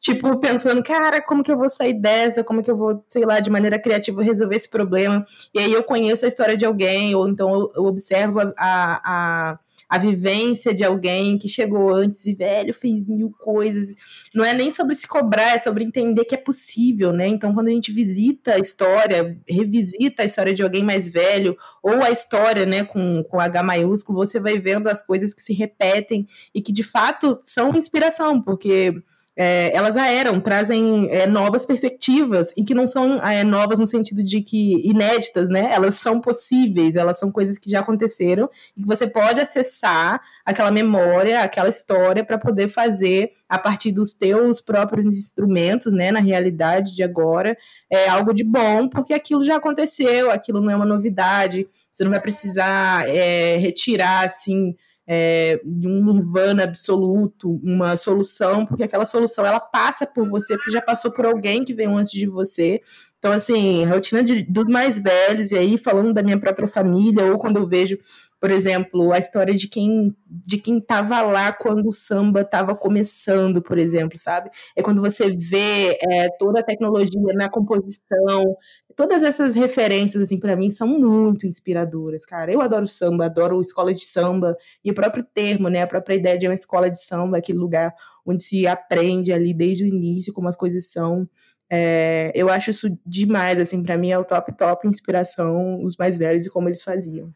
[0.07, 2.45] tipo, pensando, cara, como que eu vou sair dessa?
[2.45, 5.27] Como que eu vou, sei lá, de maneira criativa resolver esse problema?
[5.53, 9.99] E aí eu conheço a história de alguém, ou então eu, observo a, a, a
[9.99, 13.97] vivência de alguém que chegou antes e, velho, fez mil coisas.
[14.33, 17.27] Não é nem sobre se cobrar, é sobre entender que é possível, né?
[17.27, 22.01] Então, quando a gente visita a história, revisita a história de alguém mais velho, ou
[22.01, 26.29] a história, né, com, com H maiúsculo, você vai vendo as coisas que se repetem
[26.55, 29.03] e que, de fato, são inspiração, porque
[29.37, 34.25] é, elas eram, trazem é, novas perspectivas e que não são é, novas no sentido
[34.25, 35.71] de que inéditas, né?
[35.73, 40.71] Elas são possíveis, elas são coisas que já aconteceram e que você pode acessar aquela
[40.71, 46.11] memória, aquela história para poder fazer a partir dos teus próprios instrumentos, né?
[46.11, 47.57] Na realidade de agora,
[47.91, 52.11] é algo de bom, porque aquilo já aconteceu, aquilo não é uma novidade, você não
[52.11, 54.75] vai precisar é, retirar assim
[55.07, 60.71] é, de um nirvana absoluto, uma solução, porque aquela solução ela passa por você, porque
[60.71, 62.81] já passou por alguém que veio antes de você.
[63.19, 67.39] Então, assim, rotina de, dos mais velhos, e aí falando da minha própria família, ou
[67.39, 67.97] quando eu vejo
[68.41, 73.63] por exemplo, a história de quem de quem estava lá quando o samba estava começando,
[73.63, 74.51] por exemplo, sabe?
[74.77, 78.57] É quando você vê é, toda a tecnologia na composição,
[78.95, 82.53] todas essas referências assim para mim são muito inspiradoras, cara.
[82.53, 85.83] Eu adoro samba, adoro escola de samba e o próprio termo, né?
[85.83, 87.95] A própria ideia de uma escola de samba, aquele lugar
[88.25, 91.29] onde se aprende ali desde o início como as coisas são.
[91.71, 96.17] É, eu acho isso demais, assim, para mim é o top top inspiração os mais
[96.17, 97.33] velhos e como eles faziam.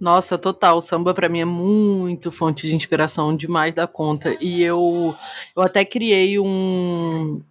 [0.00, 0.78] Nossa, total.
[0.78, 4.36] O samba para mim é muito fonte de inspiração demais da conta.
[4.40, 5.14] E eu,
[5.56, 7.42] eu até criei um,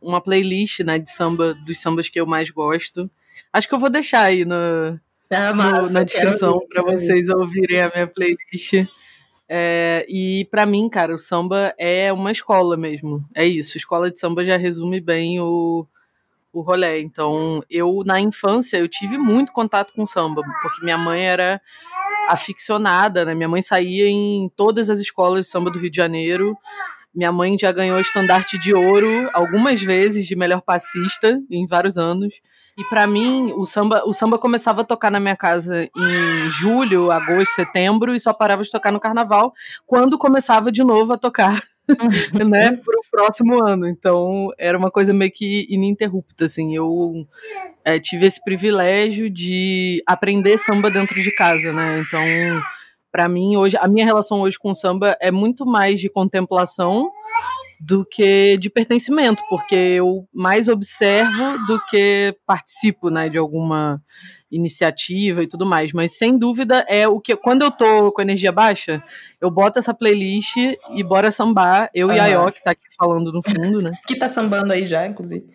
[0.00, 3.10] uma playlist né, de samba, dos sambas que eu mais gosto.
[3.52, 4.54] Acho que eu vou deixar aí no,
[5.30, 8.86] ah, massa, na descrição para vocês ouvirem a minha playlist.
[9.48, 13.24] É, e para mim, cara, o samba é uma escola mesmo.
[13.34, 13.78] É isso.
[13.78, 15.86] Escola de samba já resume bem o,
[16.52, 17.00] o rolê.
[17.00, 21.60] Então, eu, na infância, eu tive muito contato com samba, porque minha mãe era
[22.28, 23.34] aficionada, né?
[23.34, 26.56] Minha mãe saía em todas as escolas de samba do Rio de Janeiro.
[27.14, 32.34] Minha mãe já ganhou estandarte de ouro algumas vezes de melhor passista em vários anos.
[32.78, 37.10] E para mim, o samba, o samba começava a tocar na minha casa em julho,
[37.10, 39.52] agosto, setembro e só parava de tocar no carnaval
[39.84, 41.60] quando começava de novo a tocar,
[42.48, 43.86] né, pro próximo ano.
[43.86, 46.74] Então, era uma coisa meio que ininterrupta, assim.
[46.74, 47.26] Eu
[47.84, 52.00] é, tive esse privilégio de aprender samba dentro de casa, né?
[52.00, 52.22] Então,
[53.10, 57.08] para mim hoje, a minha relação hoje com o samba é muito mais de contemplação
[57.80, 64.02] do que de pertencimento, porque eu mais observo do que participo, né, de alguma
[64.50, 68.50] iniciativa e tudo mais, mas sem dúvida é o que quando eu tô com energia
[68.50, 69.02] baixa,
[69.40, 73.32] eu boto essa playlist e bora sambar, eu e a Ayó, que tá aqui falando
[73.32, 73.92] no fundo, né?
[74.06, 75.54] que tá sambando aí já, inclusive.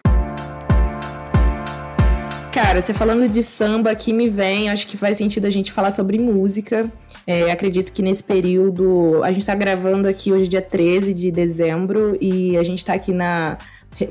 [2.51, 5.89] Cara, você falando de samba aqui me vem, acho que faz sentido a gente falar
[5.89, 6.87] sobre música.
[7.25, 9.23] É, acredito que nesse período.
[9.23, 13.13] A gente está gravando aqui hoje, dia 13 de dezembro, e a gente está aqui
[13.13, 13.57] na.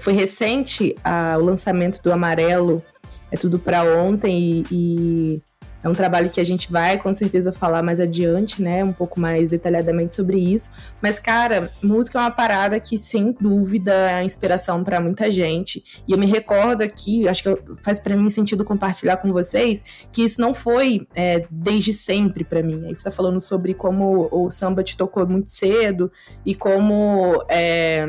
[0.01, 2.83] Foi recente a, o lançamento do Amarelo,
[3.31, 5.42] é tudo para ontem, e, e
[5.83, 8.85] é um trabalho que a gente vai com certeza falar mais adiante, né?
[8.85, 10.71] Um pouco mais detalhadamente sobre isso.
[11.01, 16.03] Mas, cara, música é uma parada que, sem dúvida, é inspiração para muita gente.
[16.07, 20.25] E eu me recordo aqui, acho que faz para mim sentido compartilhar com vocês, que
[20.25, 22.83] isso não foi é, desde sempre para mim.
[22.83, 26.11] Você está falando sobre como o samba te tocou muito cedo
[26.47, 27.45] e como.
[27.49, 28.09] É,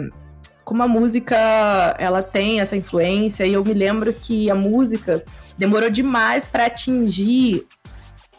[0.63, 1.35] como a música
[1.99, 5.21] ela tem essa influência, e eu me lembro que a música
[5.57, 7.65] demorou demais para atingir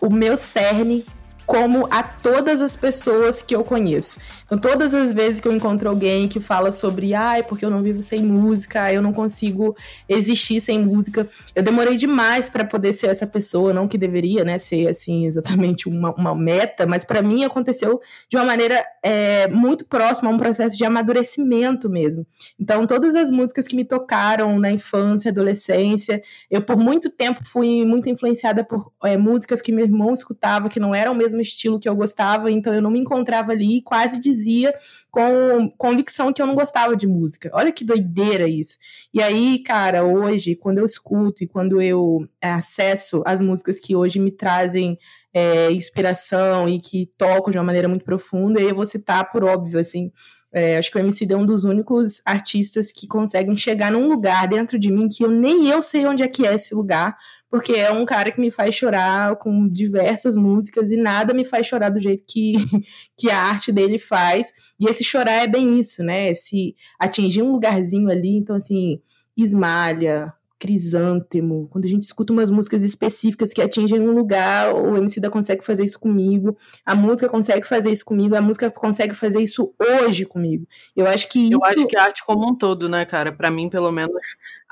[0.01, 1.05] o meu cerne
[1.47, 4.19] como a todas as pessoas que eu conheço.
[4.45, 7.83] Então, todas as vezes que eu encontro alguém que fala sobre, ai, porque eu não
[7.83, 9.77] vivo sem música, eu não consigo
[10.09, 14.59] existir sem música, eu demorei demais para poder ser essa pessoa, não que deveria, né,
[14.59, 19.87] ser assim exatamente uma, uma meta, mas para mim aconteceu de uma maneira é, muito
[19.87, 22.27] próxima a um processo de amadurecimento mesmo.
[22.59, 27.85] Então, todas as músicas que me tocaram na infância, adolescência, eu por muito tempo fui
[27.85, 31.79] muito influenciada por é, músicas que meu irmão escutava que não eram o mesmo estilo
[31.79, 34.75] que eu gostava, então eu não me encontrava ali, quase dizia
[35.11, 37.51] com convicção que eu não gostava de música.
[37.53, 38.77] Olha que doideira isso.
[39.13, 43.95] E aí, cara, hoje, quando eu escuto e quando eu é, acesso as músicas que
[43.95, 44.99] hoje me trazem
[45.33, 49.79] é, inspiração e que tocam de uma maneira muito profunda, eu vou citar por óbvio,
[49.79, 50.13] assim,
[50.55, 54.47] é, acho que o MC é um dos únicos artistas que conseguem chegar num lugar
[54.47, 57.17] dentro de mim que eu nem eu sei onde é que é esse lugar,
[57.51, 61.67] porque é um cara que me faz chorar com diversas músicas e nada me faz
[61.67, 62.55] chorar do jeito que,
[63.19, 64.53] que a arte dele faz.
[64.79, 66.31] E esse chorar é bem isso, né?
[66.31, 69.01] Esse atingir um lugarzinho ali, então assim,
[69.37, 70.33] esmalha,
[70.65, 75.29] Crisântemo, quando a gente escuta umas músicas específicas que atingem um lugar, o MC da
[75.29, 79.75] consegue fazer isso comigo, a música consegue fazer isso comigo, a música consegue fazer isso
[79.79, 80.67] hoje comigo.
[80.97, 81.53] Eu acho que isso...
[81.53, 83.31] Eu acho que a arte como um todo, né, cara?
[83.31, 84.17] Para mim, pelo menos,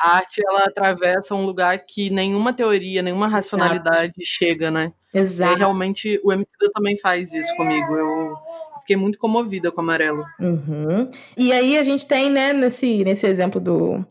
[0.00, 4.22] a arte, ela atravessa um lugar que nenhuma teoria, nenhuma racionalidade Exato.
[4.22, 4.94] chega, né?
[5.12, 5.52] Exato.
[5.52, 7.94] E realmente, o MC da também faz isso comigo.
[7.94, 8.34] Eu
[8.80, 10.24] fiquei muito comovida com o Amarelo.
[10.40, 11.10] Uhum.
[11.36, 14.02] E aí a gente tem, né, nesse, nesse exemplo do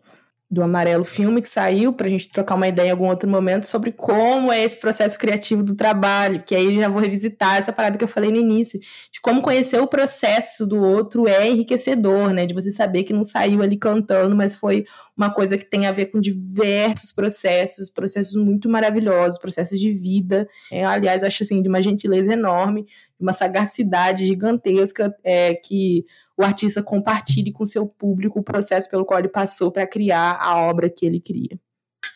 [0.52, 3.66] do Amarelo Filme, que saiu, para a gente trocar uma ideia em algum outro momento
[3.68, 7.98] sobre como é esse processo criativo do trabalho, que aí já vou revisitar essa parada
[7.98, 12.46] que eu falei no início, de como conhecer o processo do outro é enriquecedor, né?
[12.46, 14.84] De você saber que não saiu ali cantando, mas foi
[15.16, 20.50] uma coisa que tem a ver com diversos processos, processos muito maravilhosos, processos de vida.
[20.70, 26.06] É, aliás, acho assim, de uma gentileza enorme, de uma sagacidade gigantesca é, que
[26.42, 30.58] o artista compartilhe com seu público o processo pelo qual ele passou para criar a
[30.58, 31.60] obra que ele cria.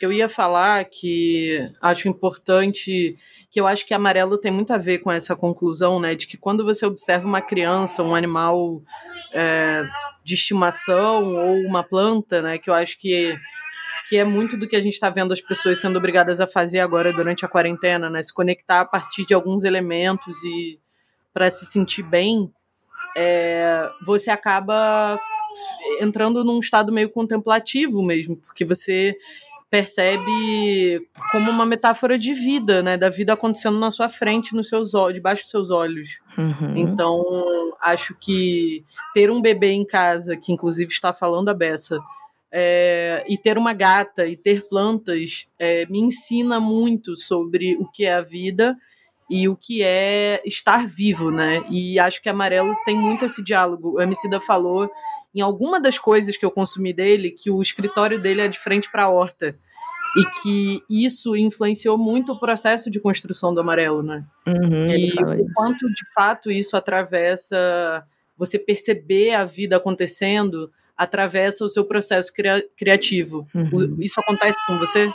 [0.02, 3.16] Eu ia falar que acho importante,
[3.52, 6.38] que eu acho que amarelo tem muito a ver com essa conclusão, né, de que
[6.38, 8.82] quando você observa uma criança, um animal
[9.32, 9.84] é,
[10.24, 13.36] de estimação ou uma planta, né, que eu acho que
[14.10, 16.80] que é muito do que a gente está vendo as pessoas sendo obrigadas a fazer
[16.80, 20.80] agora durante a quarentena, né, se conectar a partir de alguns elementos e
[21.34, 22.52] para se sentir bem
[23.16, 25.20] é, você acaba
[26.00, 29.16] entrando num estado meio contemplativo mesmo, porque você
[29.70, 34.94] percebe como uma metáfora de vida, né, da vida acontecendo na sua frente, nos seus
[34.94, 36.20] olhos, debaixo dos seus olhos.
[36.38, 36.78] Uhum.
[36.78, 37.22] Então,
[37.82, 42.00] acho que ter um bebê em casa, que inclusive está falando a beça,
[42.52, 48.06] é, e ter uma gata e ter plantas é, me ensina muito sobre o que
[48.06, 48.78] é a vida
[49.30, 51.64] e o que é estar vivo, né?
[51.70, 53.94] E acho que Amarelo tem muito esse diálogo.
[53.94, 54.90] O Emicida falou
[55.34, 58.90] em alguma das coisas que eu consumi dele que o escritório dele é de frente
[58.92, 59.56] para a horta
[60.18, 64.24] e que isso influenciou muito o processo de construção do Amarelo, né?
[64.48, 68.06] Uhum, e o quanto de fato isso atravessa
[68.38, 73.46] você perceber a vida acontecendo atravessa o seu processo cria criativo.
[73.54, 73.98] Uhum.
[74.00, 75.12] Isso acontece com você?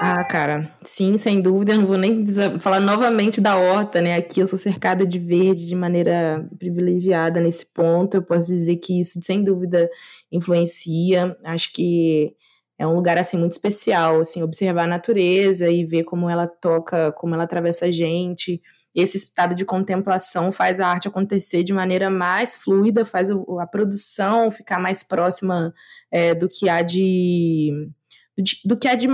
[0.00, 1.76] Ah, cara, sim, sem dúvida.
[1.76, 2.24] Não vou nem
[2.60, 4.14] falar novamente da horta, né?
[4.14, 8.14] Aqui eu sou cercada de verde de maneira privilegiada nesse ponto.
[8.16, 9.90] Eu posso dizer que isso, sem dúvida,
[10.30, 11.36] influencia.
[11.44, 12.32] Acho que
[12.78, 17.10] é um lugar assim muito especial, assim, observar a natureza e ver como ela toca,
[17.12, 18.62] como ela atravessa a gente.
[18.94, 24.50] Esse estado de contemplação faz a arte acontecer de maneira mais fluida, faz a produção
[24.52, 25.74] ficar mais próxima
[26.10, 27.90] é, do que há de
[28.64, 29.08] do que há de,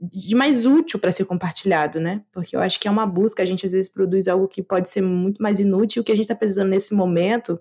[0.00, 2.22] de mais útil para ser compartilhado, né?
[2.32, 4.90] Porque eu acho que é uma busca, a gente às vezes produz algo que pode
[4.90, 7.60] ser muito mais inútil, o que a gente está precisando nesse momento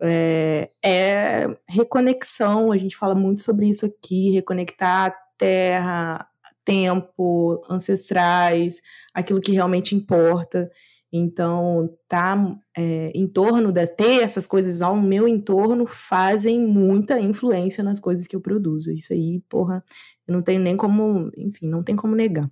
[0.00, 6.26] é, é, reconexão, a gente fala muito sobre isso aqui, reconectar terra,
[6.64, 8.80] tempo, ancestrais,
[9.14, 10.70] aquilo que realmente importa.
[11.12, 17.82] Então, tá é, em torno de ter essas coisas ao meu entorno fazem muita influência
[17.82, 18.92] nas coisas que eu produzo.
[18.92, 19.84] Isso aí, porra,
[20.30, 22.48] eu não tenho nem como, enfim, não tem como negar.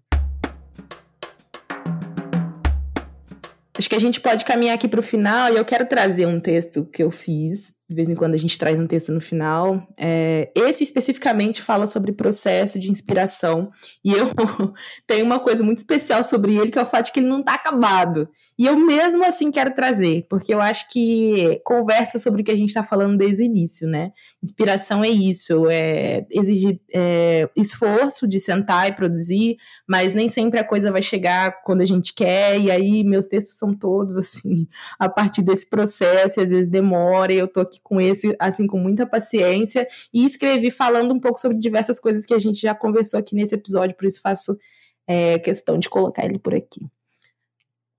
[3.79, 6.41] Acho que a gente pode caminhar aqui para o final e eu quero trazer um
[6.41, 7.79] texto que eu fiz.
[7.89, 9.87] De vez em quando a gente traz um texto no final.
[9.97, 13.71] É, esse especificamente fala sobre processo de inspiração.
[14.05, 14.33] E eu
[15.07, 17.39] tenho uma coisa muito especial sobre ele, que é o fato de que ele não
[17.39, 18.29] está acabado.
[18.59, 22.57] E eu mesmo assim quero trazer, porque eu acho que conversa sobre o que a
[22.57, 24.11] gente está falando desde o início, né?
[24.43, 30.65] Inspiração é isso, é exigir é, esforço de sentar e produzir, mas nem sempre a
[30.65, 34.67] coisa vai chegar quando a gente quer, e aí meus textos são todos assim,
[34.99, 38.67] a partir desse processo, e às vezes demora, e eu tô aqui com esse, assim,
[38.67, 42.75] com muita paciência, e escrevi falando um pouco sobre diversas coisas que a gente já
[42.75, 44.59] conversou aqui nesse episódio, por isso faço
[45.07, 46.81] é, questão de colocar ele por aqui.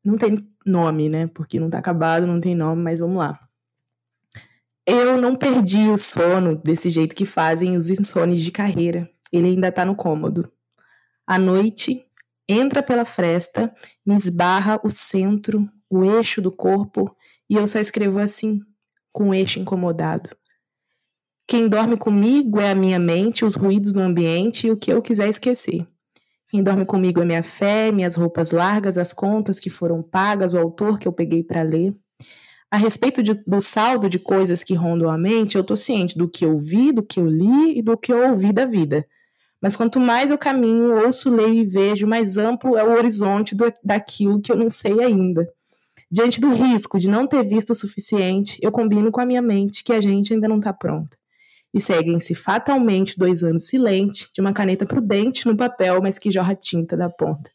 [0.03, 1.27] Não tem nome, né?
[1.27, 3.39] Porque não tá acabado, não tem nome, mas vamos lá.
[4.85, 9.09] Eu não perdi o sono desse jeito que fazem os insones de carreira.
[9.31, 10.51] Ele ainda tá no cômodo.
[11.27, 12.05] À noite,
[12.47, 13.71] entra pela fresta,
[14.03, 17.15] me esbarra o centro, o eixo do corpo,
[17.47, 18.61] e eu só escrevo assim,
[19.11, 20.29] com o eixo incomodado.
[21.47, 25.01] Quem dorme comigo é a minha mente, os ruídos do ambiente e o que eu
[25.01, 25.87] quiser esquecer.
[26.49, 30.57] Quem dorme comigo é minha fé, minhas roupas largas, as contas que foram pagas, o
[30.57, 31.93] autor que eu peguei para ler.
[32.71, 36.27] A respeito de, do saldo de coisas que rondam a mente, eu estou ciente do
[36.27, 39.05] que eu vi, do que eu li e do que eu ouvi da vida.
[39.61, 43.71] Mas quanto mais eu caminho, ouço, leio e vejo, mais amplo é o horizonte do,
[43.83, 45.47] daquilo que eu não sei ainda.
[46.11, 49.83] Diante do risco de não ter visto o suficiente, eu combino com a minha mente
[49.83, 51.18] que a gente ainda não está pronta
[51.73, 56.55] e seguem-se fatalmente dois anos silente, de uma caneta prudente no papel, mas que jorra
[56.55, 57.51] tinta da ponta.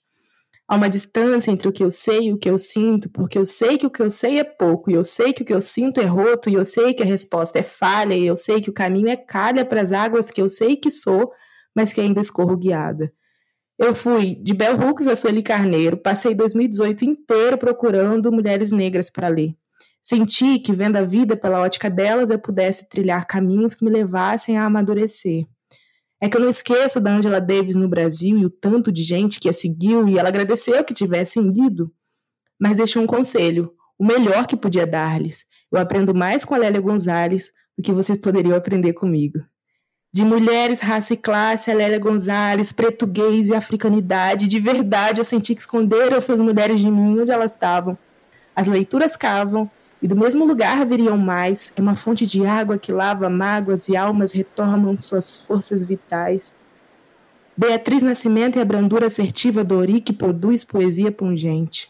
[0.66, 3.44] Há uma distância entre o que eu sei e o que eu sinto, porque eu
[3.44, 5.60] sei que o que eu sei é pouco, e eu sei que o que eu
[5.60, 8.70] sinto é roto, e eu sei que a resposta é falha, e eu sei que
[8.70, 11.30] o caminho é calha para as águas que eu sei que sou,
[11.76, 13.12] mas que ainda escorro guiada.
[13.78, 19.28] Eu fui de Bell Hooks a Sueli Carneiro, passei 2018 inteiro procurando mulheres negras para
[19.28, 19.54] ler.
[20.04, 24.58] Senti que, vendo a vida pela ótica delas, eu pudesse trilhar caminhos que me levassem
[24.58, 25.46] a amadurecer.
[26.20, 29.40] É que eu não esqueço da Angela Davis no Brasil e o tanto de gente
[29.40, 31.90] que a seguiu e ela agradeceu que tivessem lido.
[32.60, 35.46] Mas deixou um conselho, o melhor que podia dar-lhes.
[35.72, 39.38] Eu aprendo mais com a Lélia Gonzalez do que vocês poderiam aprender comigo.
[40.12, 45.54] De mulheres, raça e classe, a Lélia Gonzalez, português e africanidade, de verdade eu senti
[45.54, 47.98] que esconderam essas mulheres de mim onde elas estavam.
[48.54, 49.68] As leituras cavam,
[50.04, 53.96] e do mesmo lugar viriam mais, é uma fonte de água que lava mágoas e
[53.96, 56.54] almas retomam suas forças vitais.
[57.56, 61.88] Beatriz Nascimento é a brandura assertiva do Ori que produz poesia pungente.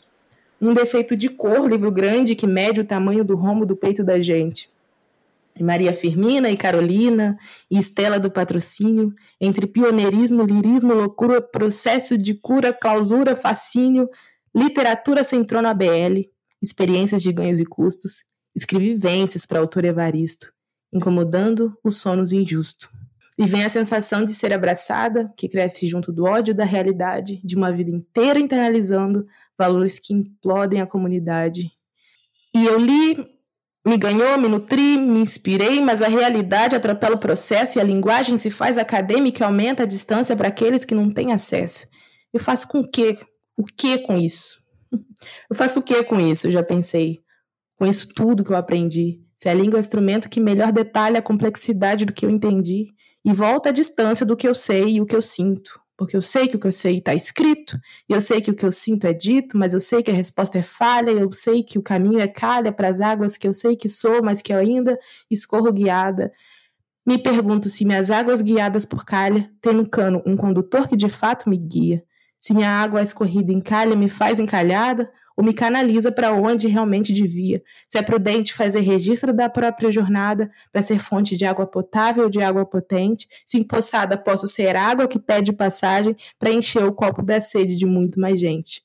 [0.60, 4.22] Um defeito de cor, livro grande que mede o tamanho do rombo do peito da
[4.22, 4.70] gente.
[5.58, 7.36] E Maria Firmina e Carolina,
[7.68, 14.08] e Estela do Patrocínio, entre pioneirismo, lirismo, loucura, processo de cura, clausura, fascínio,
[14.54, 16.32] literatura sem trono ABL,
[16.64, 18.22] experiências de ganhos e custos,
[18.56, 20.52] escrevivências para o autor Evaristo,
[20.92, 22.88] incomodando os sonos injusto.
[23.36, 27.56] E vem a sensação de ser abraçada, que cresce junto do ódio da realidade, de
[27.56, 29.26] uma vida inteira internalizando
[29.58, 31.72] valores que implodem a comunidade.
[32.54, 33.16] E eu li,
[33.84, 38.38] me ganhou, me nutri, me inspirei, mas a realidade atropela o processo e a linguagem
[38.38, 41.88] se faz acadêmica e aumenta a distância para aqueles que não têm acesso.
[42.32, 43.18] Eu faço com o quê?
[43.56, 44.63] O que com isso?
[45.50, 46.46] Eu faço o que com isso?
[46.46, 47.22] Eu já pensei.
[47.76, 49.20] Com isso tudo que eu aprendi.
[49.36, 52.88] Se a língua é o instrumento que melhor detalha a complexidade do que eu entendi
[53.24, 55.80] e volta à distância do que eu sei e o que eu sinto.
[55.96, 57.78] porque eu sei que o que eu sei está escrito,
[58.08, 60.14] e eu sei que o que eu sinto é dito, mas eu sei que a
[60.14, 63.54] resposta é falha, eu sei que o caminho é calha para as águas que eu
[63.54, 64.98] sei que sou, mas que eu ainda
[65.30, 66.32] escorro guiada.
[67.06, 71.08] Me pergunto se minhas águas guiadas por calha têm no cano um condutor que de
[71.08, 72.02] fato me guia,
[72.44, 77.10] se minha água escorrida em calha me faz encalhada ou me canaliza para onde realmente
[77.10, 77.62] devia.
[77.88, 82.42] Se é prudente fazer registro da própria jornada para ser fonte de água potável de
[82.42, 87.40] água potente, se empoçada posso ser água que pede passagem para encher o copo da
[87.40, 88.82] sede de muito mais gente.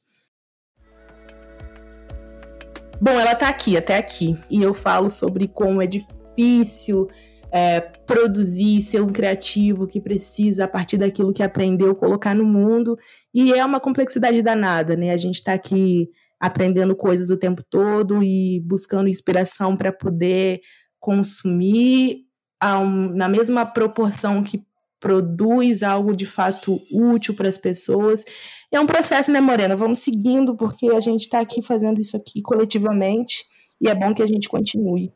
[3.02, 7.10] Bom, ela está aqui, até aqui, e eu falo sobre como é difícil
[7.52, 12.98] é, produzir, ser um criativo que precisa, a partir daquilo que aprendeu, colocar no mundo.
[13.34, 15.12] E é uma complexidade danada, né?
[15.12, 16.10] A gente está aqui
[16.40, 20.62] aprendendo coisas o tempo todo e buscando inspiração para poder
[21.00, 22.26] consumir
[22.64, 24.64] um, na mesma proporção que
[25.00, 28.24] produz algo de fato útil para as pessoas.
[28.72, 29.76] É um processo, né, Morena?
[29.76, 33.46] Vamos seguindo, porque a gente está aqui fazendo isso aqui coletivamente
[33.82, 35.12] e é bom que a gente continue.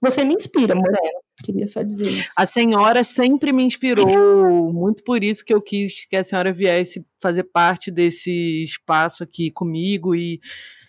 [0.00, 0.98] Você me inspira, Morena.
[1.42, 2.32] Queria só dizer isso.
[2.36, 7.04] A senhora sempre me inspirou, muito por isso que eu quis que a senhora viesse
[7.20, 10.40] fazer parte desse espaço aqui comigo e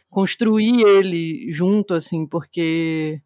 [0.10, 3.22] construir ele junto, assim, porque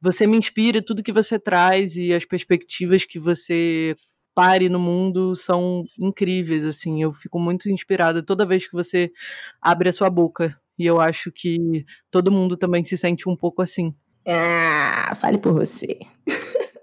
[0.00, 3.94] você me inspira, tudo que você traz e as perspectivas que você
[4.34, 9.12] pare no mundo são incríveis, assim, eu fico muito inspirada toda vez que você
[9.60, 13.60] abre a sua boca, e eu acho que todo mundo também se sente um pouco
[13.60, 13.94] assim.
[14.26, 15.98] Ah, fale por você.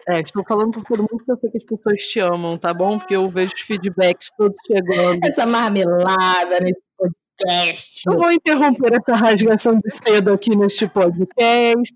[0.07, 2.73] É, estou falando por todo mundo porque eu sei que as pessoas te amam, tá
[2.73, 2.97] bom?
[2.97, 5.19] Porque eu vejo os feedbacks todos chegando.
[5.23, 8.03] Essa marmelada nesse podcast.
[8.07, 11.95] Eu vou interromper essa rasgação de cedo aqui neste podcast,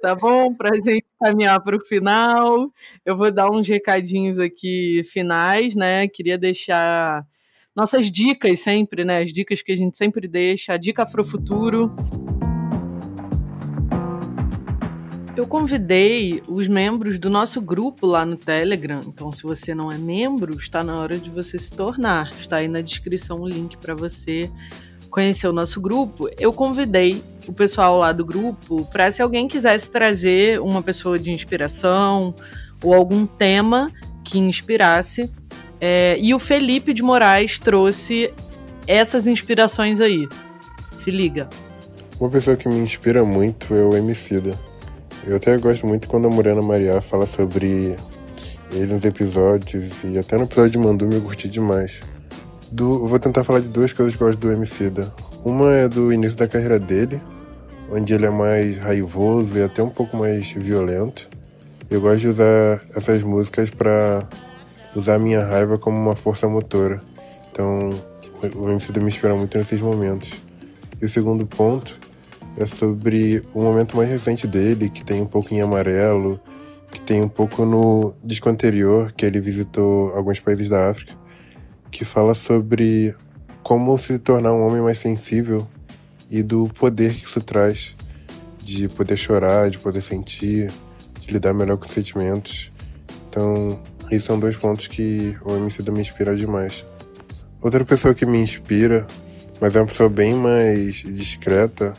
[0.00, 0.54] tá bom?
[0.54, 2.70] Pra gente caminhar para o final.
[3.04, 6.08] Eu vou dar uns recadinhos aqui finais, né?
[6.08, 7.22] Queria deixar
[7.76, 9.22] nossas dicas sempre, né?
[9.22, 10.72] As dicas que a gente sempre deixa.
[10.72, 11.94] A dica Afrofuturo.
[11.98, 12.49] Futuro
[15.40, 19.02] eu convidei os membros do nosso grupo lá no Telegram.
[19.06, 22.30] Então, se você não é membro, está na hora de você se tornar.
[22.38, 24.50] Está aí na descrição o link para você
[25.08, 26.28] conhecer o nosso grupo.
[26.38, 31.32] Eu convidei o pessoal lá do grupo para se alguém quisesse trazer uma pessoa de
[31.32, 32.34] inspiração
[32.84, 33.90] ou algum tema
[34.22, 35.32] que inspirasse.
[35.80, 38.30] É, e o Felipe de Moraes trouxe
[38.86, 40.28] essas inspirações aí.
[40.92, 41.48] Se liga.
[42.20, 44.68] Uma pessoa que me inspira muito é o Emicida.
[45.26, 47.94] Eu até gosto muito quando a Morena Maria fala sobre
[48.72, 52.00] ele nos episódios, e até no episódio de Mandume eu curti demais.
[52.72, 55.12] Do, vou tentar falar de duas coisas que eu gosto do Emicida.
[55.44, 57.20] Uma é do início da carreira dele,
[57.90, 61.28] onde ele é mais raivoso e até um pouco mais violento.
[61.90, 64.26] Eu gosto de usar essas músicas para
[64.96, 67.02] usar a minha raiva como uma força motora.
[67.52, 67.92] Então,
[68.54, 70.32] o Emicida me inspira muito nesses momentos.
[71.00, 71.98] E o segundo ponto
[72.56, 76.40] é sobre o momento mais recente dele, que tem um pouco em amarelo,
[76.90, 81.14] que tem um pouco no disco anterior, que ele visitou alguns países da África,
[81.90, 83.14] que fala sobre
[83.62, 85.66] como se tornar um homem mais sensível
[86.30, 87.94] e do poder que isso traz,
[88.58, 90.70] de poder chorar, de poder sentir,
[91.20, 92.70] de lidar melhor com os sentimentos.
[93.28, 93.80] Então,
[94.10, 96.84] esses são dois pontos que o MC me inspira demais.
[97.60, 99.06] Outra pessoa que me inspira,
[99.60, 101.94] mas é uma pessoa bem mais discreta,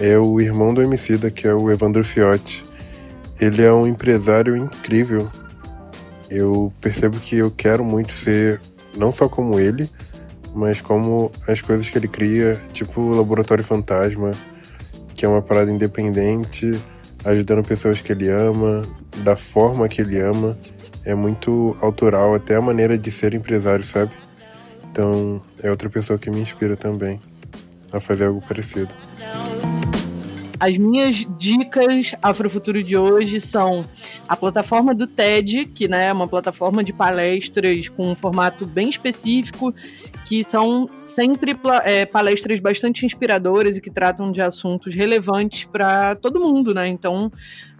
[0.00, 2.64] é o irmão do Emicida, que é o Evandro Fiotti.
[3.40, 5.28] Ele é um empresário incrível.
[6.30, 8.60] Eu percebo que eu quero muito ser
[8.96, 9.88] não só como ele,
[10.54, 14.32] mas como as coisas que ele cria, tipo o Laboratório Fantasma,
[15.14, 16.78] que é uma parada independente,
[17.24, 18.86] ajudando pessoas que ele ama,
[19.22, 20.58] da forma que ele ama.
[21.04, 24.10] É muito autoral, até a maneira de ser empresário, sabe?
[24.90, 27.20] Então, é outra pessoa que me inspira também
[27.92, 28.88] a fazer algo parecido.
[30.58, 33.84] As minhas dicas Afrofuturo de hoje são
[34.28, 38.88] a plataforma do TED, que né, é uma plataforma de palestras com um formato bem
[38.88, 39.74] específico,
[40.24, 46.40] que são sempre é, palestras bastante inspiradoras e que tratam de assuntos relevantes para todo
[46.40, 46.86] mundo, né?
[46.86, 47.30] Então,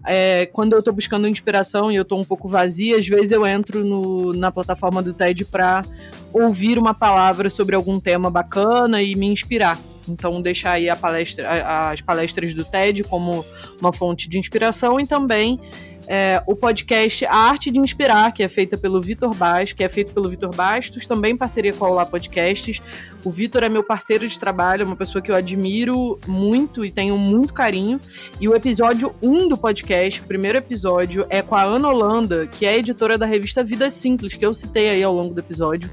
[0.07, 3.47] é, quando eu estou buscando inspiração e eu estou um pouco vazia, às vezes eu
[3.47, 5.85] entro no, na plataforma do TED para
[6.33, 9.79] ouvir uma palavra sobre algum tema bacana e me inspirar.
[10.09, 13.45] Então, deixar aí palestra, as palestras do TED como
[13.81, 15.59] uma fonte de inspiração e também
[16.07, 19.89] é, o podcast A Arte de Inspirar, que é feita pelo Vitor Bastos, que é
[19.89, 22.81] feito pelo Vitor Bastos, também parceria com a Olá Podcasts.
[23.25, 26.91] O Vitor é meu parceiro de trabalho, é uma pessoa que eu admiro muito e
[26.91, 28.01] tenho muito carinho.
[28.39, 32.67] E o episódio 1 do podcast, o primeiro episódio, é com a Ana Holanda, que
[32.67, 35.91] é editora da revista Vida Simples, que eu citei aí ao longo do episódio.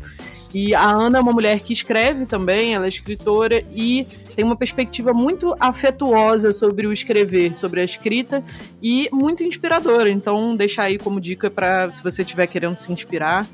[0.54, 4.56] E a Ana é uma mulher que escreve também, ela é escritora e tem uma
[4.56, 8.44] perspectiva muito afetuosa sobre o escrever, sobre a escrita
[8.82, 10.10] e muito inspiradora.
[10.10, 13.48] Então, deixar aí como dica para se você estiver querendo se inspirar.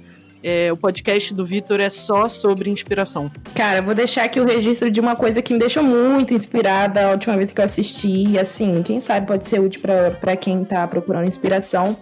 [0.43, 3.29] É, o podcast do Vitor é só sobre inspiração.
[3.55, 7.11] Cara, vou deixar aqui o registro de uma coisa que me deixou muito inspirada a
[7.11, 8.37] última vez que eu assisti.
[8.37, 11.97] Assim, quem sabe pode ser útil para quem tá procurando inspiração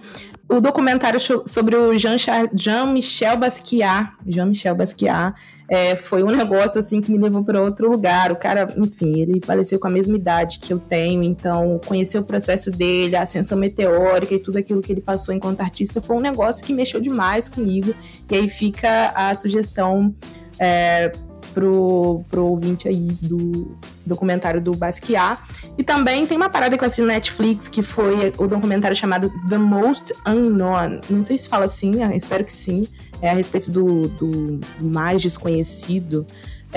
[0.47, 5.35] o documentário sobre o Jean-Michel Basquiat, Jean-Michel Basquiat,
[5.67, 8.31] é, foi um negócio assim que me levou para outro lugar.
[8.31, 12.23] O cara, enfim, ele faleceu com a mesma idade que eu tenho, então conhecer o
[12.23, 16.21] processo dele, a ascensão meteórica e tudo aquilo que ele passou enquanto artista foi um
[16.21, 17.93] negócio que mexeu demais comigo.
[18.29, 20.13] E aí fica a sugestão
[20.59, 21.11] é,
[21.55, 23.75] pro, pro ouvinte aí do
[24.05, 25.41] documentário do Basquiat.
[25.77, 29.57] E também tem uma parada que eu assisti Netflix, que foi o documentário chamado The
[29.57, 30.99] Most Unknown.
[31.09, 32.85] Não sei se fala assim, espero que sim.
[33.21, 36.27] É a respeito do, do mais desconhecido.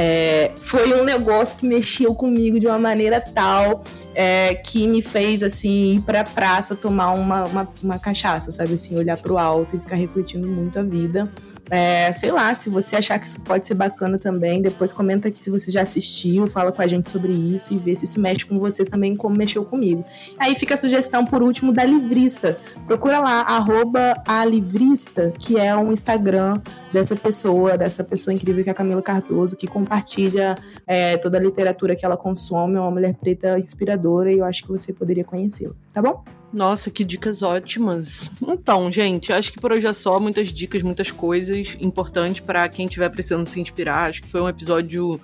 [0.01, 3.82] É, foi um negócio que mexeu comigo de uma maneira tal
[4.14, 8.74] é, que me fez assim ir pra praça tomar uma, uma, uma cachaça, sabe?
[8.74, 11.28] Assim, olhar pro alto e ficar refletindo muito a vida.
[11.70, 15.42] É, sei lá, se você achar que isso pode ser bacana também, depois comenta aqui
[15.44, 18.46] se você já assistiu, fala com a gente sobre isso e vê se isso mexe
[18.46, 20.05] com você também, como mexeu comigo.
[20.38, 22.59] Aí fica a sugestão, por último, da Livrista.
[22.86, 26.61] Procura lá, arroba a Livrista, que é um Instagram
[26.92, 30.55] dessa pessoa, dessa pessoa incrível que é a Camila Cardoso, que compartilha
[30.86, 34.62] é, toda a literatura que ela consome, é uma mulher preta inspiradora e eu acho
[34.62, 36.22] que você poderia conhecê-la, tá bom?
[36.53, 38.30] Nossa, que dicas ótimas.
[38.41, 40.18] Então, gente, acho que por hoje é só.
[40.18, 44.09] Muitas dicas, muitas coisas importantes para quem estiver precisando se inspirar.
[44.09, 45.20] Acho que foi um episódio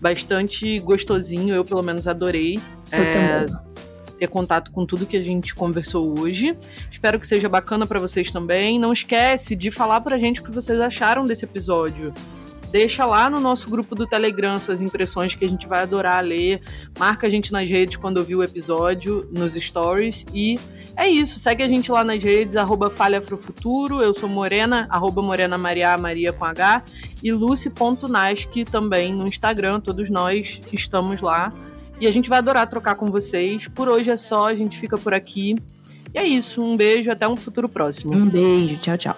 [0.00, 1.52] bastante gostosinho.
[1.52, 2.60] Eu, pelo menos, adorei.
[2.92, 3.46] Eu é,
[4.20, 6.56] ter contato com tudo que a gente conversou hoje.
[6.88, 8.78] Espero que seja bacana para vocês também.
[8.78, 12.14] Não esquece de falar pra gente o que vocês acharam desse episódio.
[12.70, 16.60] Deixa lá no nosso grupo do Telegram suas impressões que a gente vai adorar ler.
[16.98, 20.26] Marca a gente nas redes quando ouvir o episódio, nos stories.
[20.34, 20.58] E
[20.94, 21.38] é isso.
[21.38, 24.02] Segue a gente lá nas redes, arroba Futuro.
[24.02, 26.82] Eu sou Morena, arroba Morena Maria, Maria com H.
[27.22, 29.80] E Lucy.nasc também no Instagram.
[29.80, 31.52] Todos nós estamos lá.
[32.00, 33.66] E a gente vai adorar trocar com vocês.
[33.66, 35.56] Por hoje é só, a gente fica por aqui.
[36.12, 36.62] E é isso.
[36.62, 38.12] Um beijo, até um futuro próximo.
[38.12, 39.16] Um beijo, tchau, tchau.